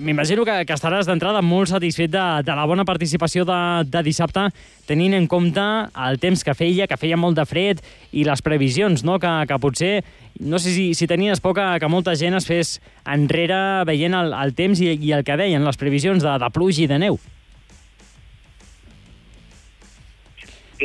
M'imagino 0.02 0.44
que, 0.44 0.54
que 0.68 0.74
estaràs 0.76 1.08
d'entrada 1.08 1.40
molt 1.44 1.70
satisfet 1.70 2.10
de, 2.12 2.24
de 2.44 2.56
la 2.56 2.66
bona 2.68 2.84
participació 2.88 3.46
de, 3.48 3.58
de 3.88 4.02
dissabte, 4.04 4.48
tenint 4.88 5.16
en 5.16 5.28
compte 5.30 5.64
el 6.08 6.20
temps 6.20 6.44
que 6.44 6.54
feia, 6.58 6.88
que 6.90 6.98
feia 7.00 7.16
molt 7.16 7.38
de 7.38 7.46
fred, 7.48 7.80
i 8.12 8.26
les 8.28 8.44
previsions, 8.44 9.04
no? 9.08 9.16
que, 9.22 9.32
que 9.48 9.60
potser, 9.62 9.94
no 10.40 10.60
sé 10.60 10.74
si, 10.74 10.90
si 10.98 11.08
tenies 11.08 11.40
por 11.40 11.56
que, 11.56 11.66
que 11.80 11.88
molta 11.88 12.16
gent 12.18 12.36
es 12.36 12.48
fes 12.48 12.76
enrere 13.08 13.86
veient 13.88 14.16
el, 14.18 14.36
el 14.36 14.54
temps 14.58 14.84
i, 14.84 14.92
i 14.92 15.16
el 15.16 15.24
que 15.24 15.40
deien, 15.40 15.64
les 15.64 15.80
previsions 15.80 16.24
de, 16.24 16.36
de 16.42 16.52
pluja 16.52 16.84
i 16.84 16.90
de 16.90 17.00
neu. 17.06 17.16
Sí, 17.16 17.37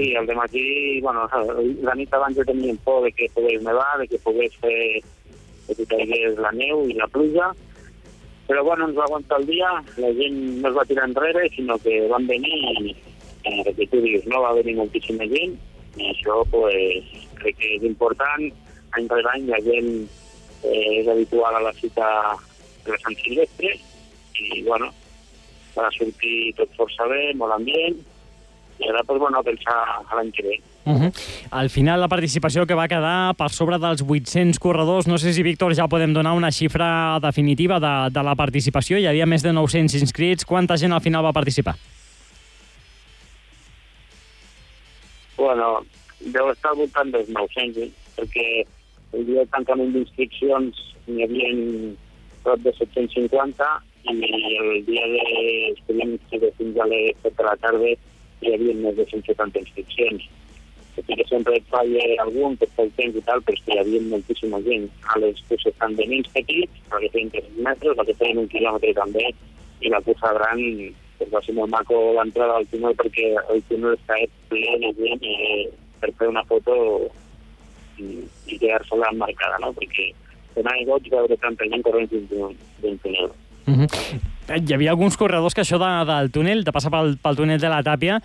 el 0.01 0.25
de 0.25 0.35
matí, 0.35 1.01
bueno, 1.01 1.27
la 1.81 1.95
nit 1.95 2.13
abans 2.13 2.37
ja 2.37 2.45
teníem 2.45 2.77
por 2.77 3.03
de 3.03 3.11
que 3.11 3.29
pogués 3.33 3.61
nevar, 3.61 3.99
de 3.99 4.07
que 4.07 4.17
pogués 4.19 4.55
fer 4.57 5.01
de 5.67 5.75
que 5.75 5.85
caigués 5.85 6.37
la 6.37 6.51
neu 6.51 6.87
i 6.89 6.97
la 6.97 7.07
pluja, 7.07 7.51
però 8.47 8.63
bueno, 8.63 8.87
ens 8.87 8.97
va 8.97 9.05
aguantar 9.05 9.39
el 9.39 9.47
dia, 9.47 9.69
la 9.97 10.11
gent 10.17 10.39
no 10.61 10.69
es 10.69 10.77
va 10.77 10.85
tirar 10.85 11.07
enrere, 11.07 11.47
sinó 11.55 11.77
que 11.79 12.07
van 12.11 12.27
venir 12.27 12.57
i, 12.81 12.95
el 13.51 13.75
que 13.75 13.87
tu 13.87 14.01
dius, 14.01 14.25
no 14.27 14.41
va 14.43 14.55
venir 14.57 14.75
moltíssima 14.79 15.27
gent, 15.31 15.55
i 15.95 16.09
això 16.11 16.41
pues, 16.51 17.13
crec 17.39 17.59
que 17.59 17.75
és 17.77 17.87
important. 17.87 18.49
Any 18.97 19.07
rere 19.09 19.29
any 19.31 19.47
la 19.49 19.59
gent 19.65 19.89
eh, 20.63 20.99
és 20.99 21.07
habitual 21.09 21.55
a 21.57 21.63
la 21.63 21.73
cita 21.79 22.07
de 22.85 22.97
Sant 23.05 23.15
Silvestre, 23.21 23.71
i 24.43 24.61
bueno, 24.67 24.89
va 25.77 25.89
sortir 25.95 26.51
tot 26.57 26.75
força 26.77 27.07
bé, 27.09 27.31
molt 27.39 27.55
ambient, 27.55 28.01
i 28.79 28.89
ara 28.89 29.03
pues, 29.03 29.19
bueno, 29.19 29.43
pensar 29.43 29.75
a 30.09 30.15
l'any 30.15 30.31
que 30.31 30.43
ve. 30.43 30.61
Uh 30.85 30.93
-huh. 30.93 31.11
Al 31.51 31.69
final, 31.69 31.99
la 31.99 32.07
participació 32.07 32.65
que 32.65 32.75
va 32.75 32.87
quedar 32.87 33.35
per 33.35 33.49
sobre 33.49 33.79
dels 33.79 34.01
800 34.01 34.59
corredors, 34.59 35.07
no 35.07 35.17
sé 35.17 35.33
si, 35.33 35.43
Víctor, 35.43 35.75
ja 35.75 35.87
podem 35.87 36.13
donar 36.13 36.33
una 36.33 36.51
xifra 36.51 37.19
definitiva 37.21 37.79
de, 37.79 38.09
de 38.11 38.23
la 38.23 38.35
participació. 38.35 38.97
Hi 38.97 39.07
havia 39.07 39.25
més 39.25 39.43
de 39.43 39.53
900 39.53 40.01
inscrits. 40.01 40.45
Quanta 40.45 40.77
gent 40.77 40.91
al 40.91 41.01
final 41.01 41.23
va 41.23 41.31
participar? 41.31 41.75
Bueno, 45.37 45.83
deu 46.19 46.51
estar 46.51 46.71
al 46.71 46.77
voltant 46.77 47.11
dels 47.11 47.29
900, 47.29 47.77
eh? 47.83 47.91
perquè 48.15 48.65
el 49.13 49.25
dia 49.25 49.39
de 49.41 49.47
tancament 49.47 49.91
d'inscripcions 49.93 50.75
n'hi 51.07 51.23
havia 51.23 51.49
prop 52.43 52.59
de 52.63 52.73
750 52.77 53.67
i 54.03 54.15
el 54.59 54.85
dia 54.85 55.05
de 55.07 55.23
estudiem 55.71 56.17
fins 56.57 56.79
a 56.79 56.87
les 56.91 57.15
7 57.23 57.35
de 57.37 57.43
la 57.43 57.55
tarda 57.63 57.91
hi 58.43 58.55
havia 58.55 58.77
més 58.79 58.97
de 58.99 59.05
170 59.11 59.61
inscripcions. 59.65 60.25
Que 60.93 61.25
sempre 61.25 61.55
et 61.57 61.69
falla 61.73 62.03
algun 62.21 62.53
per 62.61 62.67
pel 62.77 62.91
temps 62.97 63.15
i 63.17 63.23
tal, 63.25 63.41
però 63.41 63.57
és 63.57 63.63
que 63.65 63.73
hi 63.73 63.79
havia 63.81 64.01
moltíssima 64.11 64.59
gent. 64.67 64.85
A 65.09 65.17
les 65.23 65.41
curses 65.49 65.79
tant 65.79 65.95
de 65.97 66.05
nens 66.11 66.29
petits, 66.35 66.83
la 66.91 67.01
que 67.01 67.09
feien 67.15 67.31
3 67.33 67.49
metres, 67.69 67.97
la 67.97 68.05
que 68.05 68.17
feien 68.19 68.43
un 68.43 68.51
quilòmetre 68.51 68.93
també, 68.99 69.31
i 69.81 69.89
la 69.89 70.01
cursa 70.05 70.33
gran 70.37 70.61
pues, 71.17 71.31
va 71.33 71.41
ser 71.45 71.55
molt 71.57 71.71
maco 71.73 71.99
l'entrada 72.17 72.59
al 72.59 72.67
túnel 72.71 72.95
perquè 72.99 73.31
el 73.53 73.63
túnel 73.69 73.97
està 73.97 74.19
ple 74.51 74.77
de 74.83 74.91
gent 74.99 75.25
i 75.27 75.37
per 76.01 76.11
fer 76.19 76.29
una 76.31 76.43
foto 76.49 76.75
i, 77.99 78.23
i 78.47 78.57
quedar-se-la 78.57 79.11
marcada, 79.19 79.59
no? 79.63 79.71
Perquè 79.77 80.09
donava 80.55 80.87
goig 80.89 81.09
veure 81.13 81.39
tanta 81.41 81.67
gent 81.69 81.83
corrent 81.85 82.11
d'un 82.13 82.99
túnel. 83.03 83.31
Uh 83.65 83.73
-huh. 83.73 83.87
Hi 84.49 84.73
havia 84.73 84.91
alguns 84.91 85.15
corredors 85.17 85.53
que 85.53 85.61
això 85.61 85.77
de, 85.79 85.91
del 86.11 86.31
túnel, 86.31 86.63
de 86.63 86.71
passar 86.71 86.91
pel, 86.91 87.17
pel 87.17 87.35
túnel 87.35 87.59
de 87.59 87.69
la 87.69 87.83
Tàpia, 87.83 88.21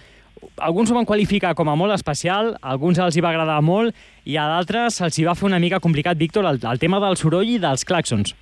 alguns 0.57 0.91
ho 0.91 0.95
van 0.95 1.05
qualificar 1.05 1.55
com 1.55 1.69
a 1.69 1.77
molt 1.77 1.95
especial, 1.95 2.57
alguns 2.61 2.99
els 2.99 3.17
hi 3.17 3.21
va 3.21 3.31
agradar 3.31 3.61
molt, 3.63 3.95
i 4.25 4.37
a 4.37 4.47
d'altres 4.49 4.95
se'ls 4.95 5.19
hi 5.19 5.25
va 5.25 5.35
fer 5.35 5.47
una 5.47 5.59
mica 5.59 5.81
complicat, 5.81 6.17
Víctor, 6.17 6.45
el, 6.45 6.59
el 6.63 6.79
tema 6.79 7.01
del 7.01 7.17
soroll 7.17 7.49
i 7.49 7.59
dels 7.59 7.85
clàxons. 7.85 8.35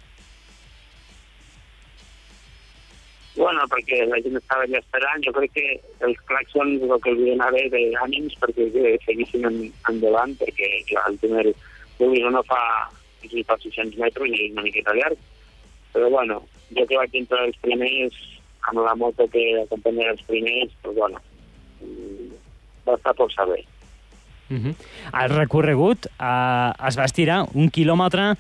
Bueno, 3.36 3.66
perquè 3.68 4.06
la 4.08 4.18
gent 4.24 4.38
estava 4.38 4.64
allà 4.64 4.78
esperant. 4.80 5.20
Jo 5.26 5.32
crec 5.36 5.52
que 5.52 5.64
els 6.08 6.20
clàxons 6.28 6.82
el 6.82 7.00
que 7.04 7.10
els 7.12 7.32
anar 7.34 7.50
bé 7.52 7.66
d'ànims 7.68 8.36
perquè 8.40 8.96
seguissin 9.04 9.44
en, 9.44 9.58
endavant, 9.90 10.32
perquè 10.40 10.70
clar, 10.88 11.04
el 11.10 11.18
túnel 11.20 11.52
no 12.32 12.42
fa, 12.48 12.62
fa 13.20 13.58
600 13.60 13.98
metres 14.00 14.32
i 14.32 14.46
és 14.46 14.54
una 14.54 14.64
miqueta 14.64 14.96
llarg, 14.96 15.20
però 15.92 16.08
bueno, 16.10 16.40
jo 16.74 16.86
que 16.86 16.98
vaig 16.98 17.14
entrar 17.14 17.44
els 17.46 17.56
primers, 17.62 18.18
amb 18.66 18.82
la 18.82 18.94
moto 18.98 19.28
que 19.30 19.46
acompanya 19.62 20.10
els 20.14 20.22
primers, 20.26 20.74
doncs 20.82 20.98
bueno, 20.98 21.22
va 22.86 22.98
estar 22.98 23.14
força 23.18 23.46
bé. 23.46 23.62
Uh 24.48 24.56
-huh. 24.56 24.74
El 25.22 25.30
recorregut 25.30 26.06
eh, 26.06 26.88
es 26.88 26.98
va 26.98 27.04
estirar 27.04 27.46
un 27.54 27.68
quilòmetre, 27.70 28.36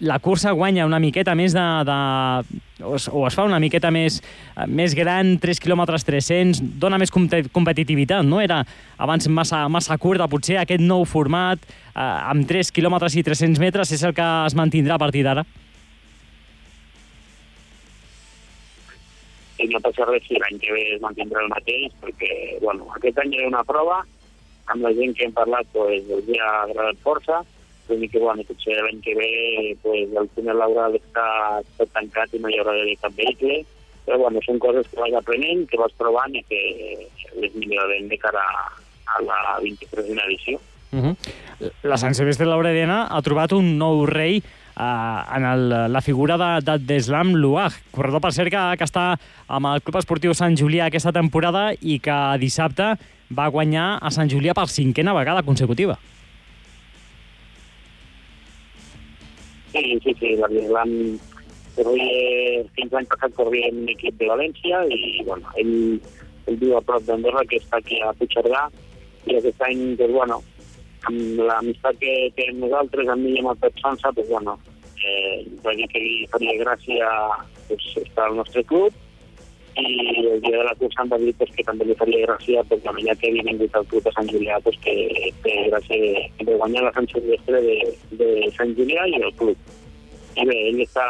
la 0.00 0.18
cursa 0.18 0.52
guanya 0.52 0.86
una 0.86 0.98
miqueta 0.98 1.34
més 1.34 1.52
de... 1.52 1.66
de 1.84 2.84
o, 2.84 2.94
es, 2.94 3.08
o 3.08 3.26
es 3.26 3.34
fa 3.34 3.44
una 3.44 3.58
miqueta 3.58 3.90
més, 3.90 4.22
més 4.66 4.94
gran, 4.94 5.38
3 5.38 5.60
quilòmetres 5.60 6.04
300, 6.04 6.60
dona 6.78 6.98
més 6.98 7.10
competitivitat, 7.10 8.24
no? 8.24 8.40
Era 8.40 8.64
abans 8.96 9.28
massa, 9.28 9.68
massa 9.68 9.98
curta, 9.98 10.28
potser 10.28 10.58
aquest 10.58 10.80
nou 10.80 11.04
format, 11.04 11.58
eh, 11.58 12.00
amb 12.00 12.46
3 12.46 12.70
quilòmetres 12.70 13.16
i 13.16 13.22
300 13.22 13.58
metres, 13.58 13.92
és 13.92 14.02
el 14.02 14.14
que 14.14 14.46
es 14.46 14.54
mantindrà 14.54 14.94
a 14.94 14.98
partir 14.98 15.24
d'ara? 15.24 15.44
I 19.58 19.68
no 19.72 19.80
passa 19.84 20.06
res 20.08 20.24
si 20.26 20.38
l'any 20.38 20.58
que 20.62 20.72
ve 20.72 20.84
es 20.94 21.02
mantindrà 21.02 21.42
el 21.42 21.52
mateix, 21.52 21.92
perquè 22.02 22.58
bueno, 22.62 22.88
aquest 22.96 23.18
any 23.22 23.34
era 23.38 23.50
una 23.50 23.64
prova, 23.66 24.02
amb 24.68 24.84
la 24.84 24.92
gent 24.96 25.14
que 25.16 25.26
hem 25.26 25.34
parlat 25.36 25.66
pues, 25.72 26.04
els 26.18 26.28
ha 26.38 26.50
agradat 26.66 27.00
força, 27.04 27.40
l'únic 27.88 28.12
que 28.12 28.22
bueno, 28.22 28.44
potser 28.44 28.76
l'any 28.78 29.00
que 29.04 29.14
ve 29.16 29.32
pues, 29.82 30.14
el 30.20 30.28
túnel 30.36 30.62
haurà 30.62 30.88
d'estar 30.92 31.62
tot 31.78 31.92
tancat 31.96 32.34
i 32.36 32.42
no 32.42 32.52
hi 32.52 32.58
haurà 32.60 32.76
de 32.76 32.96
cap 33.02 33.14
vehicle, 33.16 33.62
però 34.08 34.18
bueno, 34.24 34.40
són 34.44 34.60
coses 34.62 34.88
que 34.88 35.00
vas 35.00 35.16
aprenent, 35.18 35.66
que 35.68 35.80
vas 35.80 35.94
provant 36.00 36.36
i 36.36 36.44
que 36.48 36.62
les 37.40 37.54
millorarem 37.56 38.08
de 38.08 38.18
cara 38.20 38.44
a 39.08 39.22
la 39.24 39.58
23a 39.64 40.24
edició. 40.26 40.60
Uh 40.92 40.98
-huh. 40.98 41.16
La 41.82 41.98
Sant 41.98 42.14
Silvestre 42.14 42.46
Laurediana 42.46 43.08
ha 43.10 43.20
trobat 43.22 43.52
un 43.52 43.76
nou 43.78 44.06
rei 44.06 44.42
en 44.78 45.44
el, 45.44 45.92
la 45.92 46.00
figura 46.00 46.36
de, 46.38 46.78
Deslam 46.78 47.34
Luag, 47.34 47.74
corredor 47.90 48.22
per 48.22 48.32
cert 48.36 48.52
que, 48.54 48.84
està 48.86 49.16
amb 49.50 49.72
el 49.72 49.82
Club 49.82 49.98
Esportiu 49.98 50.34
Sant 50.38 50.54
Julià 50.58 50.86
aquesta 50.86 51.12
temporada 51.12 51.72
i 51.80 51.98
que 52.02 52.18
dissabte 52.38 52.92
va 53.34 53.48
guanyar 53.50 53.98
a 53.98 54.12
Sant 54.14 54.30
Julià 54.30 54.54
per 54.54 54.68
cinquena 54.70 55.14
vegada 55.16 55.42
consecutiva. 55.42 55.98
Sí, 59.72 59.98
sí, 60.04 60.14
sí, 60.20 60.36
la 60.38 60.48
Deslam 60.52 60.94
corria, 61.76 62.62
fins 62.76 62.94
l'any 62.94 63.08
passat 63.10 63.34
corria 63.36 63.68
en 63.72 63.82
un 63.82 63.90
equip 63.92 64.16
de 64.20 64.30
València 64.30 64.84
i 64.94 65.24
bueno, 65.26 65.50
ell, 65.60 65.98
ell 66.46 66.60
viu 66.62 66.78
a 66.78 66.84
prop 66.86 67.04
d'Andorra, 67.06 67.44
que 67.50 67.60
està 67.60 67.82
aquí 67.82 68.00
a 68.02 68.14
Puigcerdà, 68.18 68.68
i 69.28 69.36
aquest 69.36 69.66
any, 69.66 69.82
doncs, 69.98 70.14
bueno, 70.14 70.40
amb 71.06 71.42
l'amistat 71.48 71.98
que 72.00 72.14
tenim 72.36 72.64
nosaltres, 72.64 73.08
amb 73.08 73.24
mi 73.24 73.36
i 73.36 73.42
amb 73.42 73.52
el 73.52 73.60
Pep 73.62 73.78
Sansa, 73.82 74.12
pues, 74.12 74.28
bueno, 74.28 74.58
eh, 75.04 75.46
va 75.64 75.74
dir 75.74 75.86
que 75.92 76.00
li 76.02 76.26
faria 76.32 76.56
gràcia 76.62 77.10
pues, 77.68 77.84
estar 78.02 78.28
al 78.28 78.38
nostre 78.40 78.64
club 78.64 78.94
i 79.78 80.26
el 80.26 80.40
dia 80.42 80.56
de 80.58 80.64
la 80.66 80.74
cursa 80.74 81.04
em 81.04 81.10
va 81.12 81.18
dir 81.22 81.34
pues, 81.38 81.50
que 81.54 81.64
també 81.66 81.86
li 81.86 81.96
faria 81.98 82.24
gràcia 82.26 82.64
pues, 82.70 82.82
bueno, 82.82 83.02
ja 83.06 83.14
que 83.14 83.30
havia 83.30 83.46
vingut 83.46 83.76
al 83.78 83.86
club 83.90 84.06
de 84.06 84.12
Sant 84.16 84.30
Julià 84.32 84.58
pues, 84.64 84.78
que 84.82 84.94
té 85.44 85.54
gràcia 85.68 86.00
de, 86.02 86.24
de 86.42 86.56
guanyar 86.56 86.86
la 86.88 86.94
Sant 86.96 87.06
Silvestre 87.12 87.62
de, 87.62 87.76
de 88.22 88.30
Sant 88.56 88.74
Julià 88.78 89.06
i 89.06 89.20
el 89.20 89.30
club. 89.38 89.70
I 90.38 90.46
bé, 90.48 90.58
ell 90.72 90.82
està, 90.82 91.06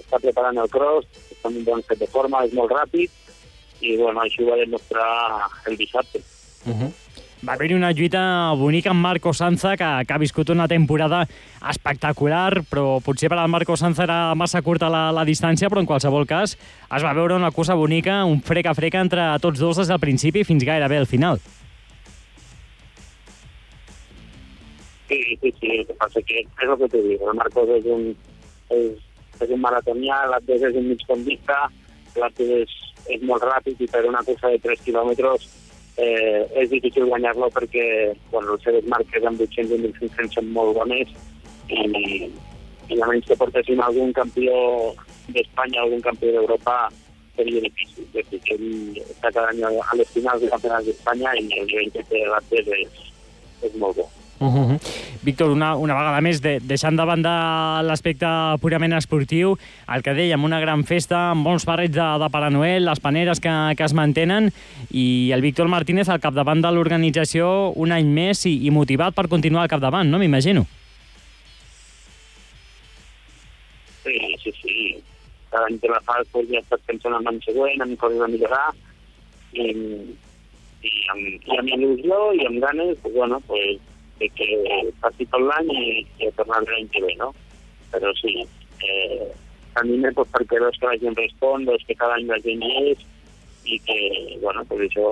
està 0.00 0.20
preparant 0.24 0.60
el 0.62 0.72
cross, 0.72 1.08
està 1.32 1.52
en 1.52 1.60
un 1.60 1.68
bon 1.68 1.84
set 1.88 2.00
de 2.00 2.08
forma, 2.14 2.44
és 2.48 2.56
molt 2.56 2.72
ràpid 2.72 3.20
i 3.82 3.96
bueno, 3.98 4.22
això 4.22 4.44
ho 4.44 4.52
va 4.52 4.60
demostrar 4.62 5.08
el 5.68 5.76
dissabte. 5.76 6.22
Uh 6.64 6.76
-huh 6.78 7.01
va 7.42 7.56
haver-hi 7.56 7.74
una 7.74 7.90
lluita 7.90 8.52
bonica 8.54 8.90
amb 8.92 9.02
Marco 9.02 9.32
Sanza, 9.34 9.74
que, 9.76 9.88
que 10.06 10.14
ha 10.14 10.20
viscut 10.22 10.50
una 10.54 10.68
temporada 10.70 11.24
espectacular, 11.70 12.62
però 12.70 13.00
potser 13.02 13.30
per 13.32 13.38
al 13.42 13.50
Marco 13.50 13.74
Sanza 13.76 14.04
era 14.06 14.18
massa 14.38 14.62
curta 14.62 14.90
la, 14.92 15.08
la 15.14 15.24
distància, 15.26 15.70
però 15.70 15.82
en 15.82 15.88
qualsevol 15.90 16.26
cas 16.30 16.54
es 16.54 17.02
va 17.02 17.14
veure 17.18 17.34
una 17.34 17.50
cursa 17.50 17.74
bonica, 17.74 18.20
un 18.24 18.38
freca-freca 18.46 19.02
entre 19.02 19.24
tots 19.42 19.58
dos 19.58 19.80
des 19.82 19.90
del 19.90 19.98
principi 20.02 20.44
fins 20.46 20.62
gairebé 20.64 21.00
al 21.02 21.10
final. 21.10 21.40
Sí, 25.08 25.18
sí, 25.42 25.50
sí, 25.58 25.72
que 25.88 25.96
passa 25.98 26.22
que 26.22 26.44
és 26.46 26.62
el 26.62 26.78
que 26.78 26.88
t'ho 26.92 27.02
dic, 27.08 27.24
el 27.26 27.40
Marcos 27.40 27.74
és 27.74 27.88
un, 27.90 28.06
és, 28.70 29.02
és 29.42 29.50
un 29.50 29.60
maratonià, 29.60 30.22
l'Abdes 30.30 30.62
és 30.70 30.78
un 30.78 30.86
migfondista, 30.92 31.58
l'Abdes 32.22 32.54
és, 32.62 32.78
és 33.18 33.26
molt 33.26 33.42
ràpid 33.44 33.82
i 33.82 33.90
per 33.90 34.06
una 34.06 34.22
cursa 34.24 34.54
de 34.54 34.62
3 34.62 34.86
quilòmetres 34.86 35.50
eh, 35.96 36.48
és 36.62 36.70
difícil 36.70 37.08
guanyar-lo 37.08 37.50
perquè 37.52 37.84
bueno, 38.30 38.54
les 38.54 38.64
seves 38.64 38.88
marques 38.88 39.28
amb 39.28 39.40
800 39.40 39.76
i 39.76 39.92
1.500 39.92 40.38
són 40.38 40.50
molt 40.56 40.76
bones 40.78 41.12
i, 41.68 42.30
i 42.88 43.00
a 43.00 43.08
menys 43.08 43.28
que 43.28 43.38
portessin 43.38 43.80
algun 43.80 44.12
campió 44.16 44.56
d'Espanya, 45.32 45.82
algun 45.82 46.02
campió 46.04 46.32
d'Europa, 46.34 46.76
seria 47.36 47.62
difícil. 47.64 48.08
Dir, 48.12 48.24
que 48.44 48.58
està 49.04 49.30
cada 49.30 49.48
any 49.52 49.62
a 49.64 49.96
les 49.98 50.10
finals 50.12 50.42
de 50.42 50.50
campionats 50.52 50.88
d'Espanya 50.88 51.36
i 51.38 51.46
el 51.46 51.68
nivell 51.68 51.94
que 51.94 52.04
té 52.10 52.24
l'Abdes 52.26 52.74
és, 52.78 53.06
és 53.68 53.78
molt 53.80 54.00
bo. 54.00 54.08
Uh 54.42 54.48
-huh. 54.48 54.78
Víctor, 55.22 55.50
una, 55.50 55.76
una 55.76 55.94
vegada 55.94 56.20
més, 56.20 56.40
de, 56.42 56.58
deixant 56.58 56.96
de 56.96 57.04
banda 57.04 57.80
l'aspecte 57.82 58.26
purament 58.60 58.92
esportiu, 58.92 59.56
el 59.86 60.02
que 60.02 60.14
dèiem, 60.14 60.42
una 60.42 60.58
gran 60.58 60.82
festa, 60.84 61.30
amb 61.30 61.46
molts 61.46 61.64
barrets 61.64 61.94
de, 61.94 62.18
de 62.18 62.28
Pare 62.28 62.50
Noel, 62.50 62.84
les 62.84 62.98
paneres 62.98 63.38
que, 63.38 63.74
que 63.76 63.84
es 63.84 63.94
mantenen, 63.94 64.50
i 64.90 65.30
el 65.30 65.40
Víctor 65.40 65.68
Martínez 65.68 66.08
al 66.08 66.18
capdavant 66.18 66.60
de 66.60 66.72
l'organització 66.72 67.70
un 67.76 67.92
any 67.92 68.06
més 68.06 68.44
i, 68.46 68.66
i 68.66 68.70
motivat 68.70 69.14
per 69.14 69.28
continuar 69.28 69.62
al 69.62 69.68
capdavant, 69.68 70.10
no? 70.10 70.18
M'imagino. 70.18 70.66
Sí, 74.02 74.18
sí, 74.42 74.52
sí. 74.60 75.04
Cada 75.50 75.66
any 75.66 75.78
que 75.78 75.88
la 75.88 76.00
fas 76.00 76.26
pues, 76.32 76.48
ja 76.50 76.58
estàs 76.58 76.80
pensant 76.86 77.14
en 77.14 77.22
l'any 77.22 77.40
següent, 77.46 77.80
en 77.80 77.96
coses 77.96 78.20
a 78.20 78.26
millorar, 78.26 78.74
i, 79.52 79.70
i, 80.82 80.92
amb, 81.12 81.46
i 81.46 81.58
amb 81.58 81.68
il·lusió 81.68 82.32
i 82.34 82.46
amb 82.46 82.60
ganes, 82.60 82.98
pues, 83.02 83.14
bueno, 83.14 83.40
pues, 83.46 83.78
que 84.36 84.48
passi 85.02 85.26
tot 85.30 85.44
l'any 85.44 85.70
i, 85.74 85.86
i 86.20 86.28
a 86.28 86.34
tornar 86.38 86.62
l'any 86.68 86.88
que 86.92 87.02
ve, 87.04 87.14
no? 87.20 87.32
Però 87.92 88.12
sí, 88.20 88.34
eh, 88.84 89.30
m'anime 89.74 90.12
pues, 90.16 90.30
perquè 90.34 90.60
veus 90.62 90.78
que 90.78 90.90
la 90.90 90.98
gent 91.00 91.18
respon, 91.18 91.66
veus 91.68 91.84
que 91.88 91.98
cada 91.98 92.18
any 92.18 92.28
la 92.30 92.40
gent 92.44 92.62
hi 92.62 92.72
és 92.92 93.08
i 93.64 93.78
que, 93.86 93.98
bueno, 94.42 94.64
pues 94.68 94.88
això 94.88 95.08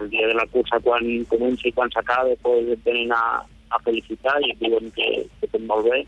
el 0.00 0.10
dia 0.10 0.26
de 0.28 0.34
la 0.34 0.46
cursa 0.52 0.80
quan 0.84 1.06
comença 1.30 1.68
i 1.68 1.74
quan 1.76 1.90
s'acaba 1.94 2.34
pues, 2.42 2.72
et 2.74 2.82
venen 2.84 3.12
a, 3.16 3.22
a 3.70 3.78
felicitar 3.86 4.38
i 4.42 4.52
et 4.52 4.60
diuen 4.60 4.90
que, 4.96 5.08
que 5.40 5.50
tot 5.52 5.64
molt 5.68 5.88
bé 5.88 6.02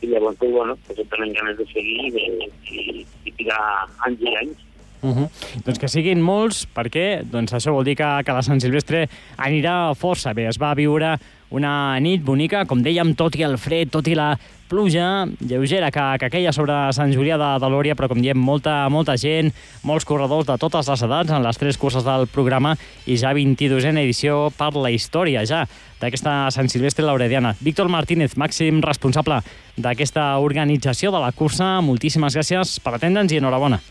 i 0.00 0.08
llavors 0.10 0.38
pues, 0.40 0.52
bueno, 0.52 0.76
pues, 0.86 0.98
et 0.98 1.10
tenen 1.12 1.32
ganes 1.36 1.58
de 1.60 1.66
seguir 1.72 2.08
i, 2.08 2.10
de, 2.16 2.50
i, 2.72 3.06
i 3.28 3.36
tirar 3.38 3.62
anys 4.08 4.26
i 4.26 4.34
anys 4.42 4.66
Uh 5.02 5.16
-huh. 5.16 5.28
Doncs 5.64 5.78
que 5.78 5.88
siguin 5.88 6.20
molts, 6.20 6.66
perquè 6.74 7.22
doncs 7.24 7.52
això 7.52 7.72
vol 7.72 7.84
dir 7.84 7.96
que, 7.96 8.22
que 8.24 8.32
la 8.32 8.42
Sant 8.42 8.60
Silvestre 8.60 9.08
anirà 9.36 9.94
força 9.94 10.32
bé. 10.34 10.48
Es 10.48 10.58
va 10.58 10.74
viure 10.74 11.18
una 11.50 11.98
nit 11.98 12.22
bonica, 12.22 12.64
com 12.64 12.82
dèiem, 12.82 13.14
tot 13.14 13.34
i 13.36 13.42
el 13.42 13.58
fred, 13.58 13.90
tot 13.90 14.06
i 14.06 14.14
la 14.14 14.38
pluja 14.70 15.26
lleugera 15.42 15.90
que, 15.90 16.04
que 16.20 16.30
queia 16.30 16.52
sobre 16.54 16.72
Sant 16.94 17.10
Julià 17.12 17.36
de, 17.40 17.50
de 17.58 17.70
Lòria, 17.72 17.96
però 17.98 18.06
com 18.08 18.20
diem, 18.22 18.38
molta, 18.38 18.88
molta 18.88 19.16
gent, 19.18 19.50
molts 19.82 20.06
corredors 20.06 20.46
de 20.46 20.56
totes 20.62 20.88
les 20.92 21.02
edats 21.02 21.34
en 21.34 21.42
les 21.42 21.58
tres 21.58 21.76
curses 21.76 22.06
del 22.06 22.28
programa 22.30 22.76
i 23.04 23.18
ja 23.18 23.34
22a 23.34 23.90
edició 23.98 24.52
per 24.56 24.72
la 24.78 24.92
història 24.94 25.42
ja 25.44 25.66
d'aquesta 26.00 26.48
Sant 26.54 26.70
Silvestre 26.70 27.04
Laurediana. 27.04 27.56
Víctor 27.60 27.90
Martínez, 27.90 28.38
màxim 28.38 28.80
responsable 28.80 29.42
d'aquesta 29.76 30.36
organització 30.38 31.10
de 31.10 31.18
la 31.18 31.32
cursa, 31.32 31.80
moltíssimes 31.82 32.38
gràcies 32.38 32.78
per 32.80 32.94
atendre'ns 32.94 33.34
i 33.34 33.42
enhorabona. 33.42 33.82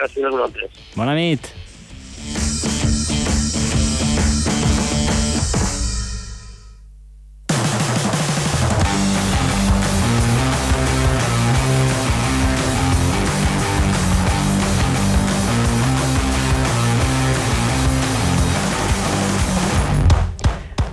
Gràcies 0.00 0.24
a 0.24 0.30
vosaltres. 0.32 0.78
Bona 0.96 1.14
nit. 1.18 1.50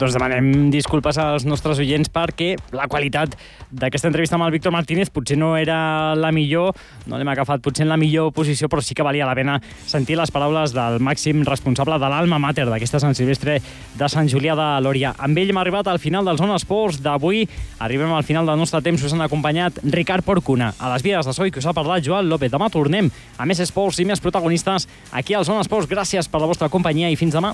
Doncs 0.08 0.16
demanem 0.16 0.70
disculpes 0.72 1.18
als 1.20 1.44
nostres 1.44 1.82
oients 1.84 2.08
perquè 2.08 2.54
la 2.72 2.86
qualitat 2.88 3.34
d'aquesta 3.76 4.08
entrevista 4.08 4.38
amb 4.38 4.46
el 4.46 4.54
Víctor 4.54 4.72
Martínez 4.72 5.10
potser 5.12 5.36
no 5.36 5.50
era 5.60 6.16
la 6.16 6.30
millor, 6.32 6.78
no 7.12 7.18
l'hem 7.20 7.28
agafat 7.28 7.60
potser 7.60 7.84
en 7.84 7.90
la 7.92 7.98
millor 8.00 8.30
posició, 8.32 8.70
però 8.72 8.80
sí 8.80 8.96
que 8.96 9.04
valia 9.04 9.26
la 9.28 9.34
pena 9.36 9.58
sentir 9.84 10.16
les 10.16 10.32
paraules 10.32 10.72
del 10.72 11.02
màxim 11.04 11.42
responsable 11.44 11.98
de 12.00 12.08
l'alma 12.08 12.40
mater 12.40 12.64
d'aquesta 12.70 13.02
Sant 13.04 13.18
Silvestre 13.20 13.58
de 14.00 14.08
Sant 14.08 14.32
Julià 14.32 14.56
de 14.56 14.68
Lòria. 14.86 15.12
Amb 15.20 15.42
ell 15.44 15.52
hem 15.52 15.60
arribat 15.60 15.90
al 15.92 16.00
final 16.00 16.24
del 16.24 16.40
Zona 16.40 16.56
Esports 16.56 17.02
d'avui. 17.04 17.44
Arribem 17.84 18.14
al 18.16 18.24
final 18.24 18.48
del 18.48 18.64
nostre 18.64 18.80
temps. 18.86 19.04
Us 19.04 19.12
han 19.12 19.26
acompanyat 19.28 19.82
Ricard 19.84 20.24
Porcuna. 20.24 20.72
A 20.80 20.94
les 20.94 21.04
vies 21.04 21.28
de 21.28 21.36
Soi, 21.36 21.52
que 21.52 21.60
us 21.60 21.68
ha 21.68 21.76
parlat 21.76 22.06
Joan 22.06 22.32
López. 22.32 22.54
Demà 22.54 22.72
tornem 22.72 23.12
a 23.12 23.50
més 23.50 23.60
esports 23.60 24.00
i 24.00 24.08
més 24.08 24.24
protagonistes 24.24 24.88
aquí 25.12 25.36
al 25.36 25.44
Zona 25.44 25.68
Esports. 25.68 25.92
Gràcies 25.92 26.32
per 26.32 26.40
la 26.40 26.48
vostra 26.48 26.72
companyia 26.72 27.12
i 27.12 27.20
fins 27.20 27.36
demà. 27.36 27.52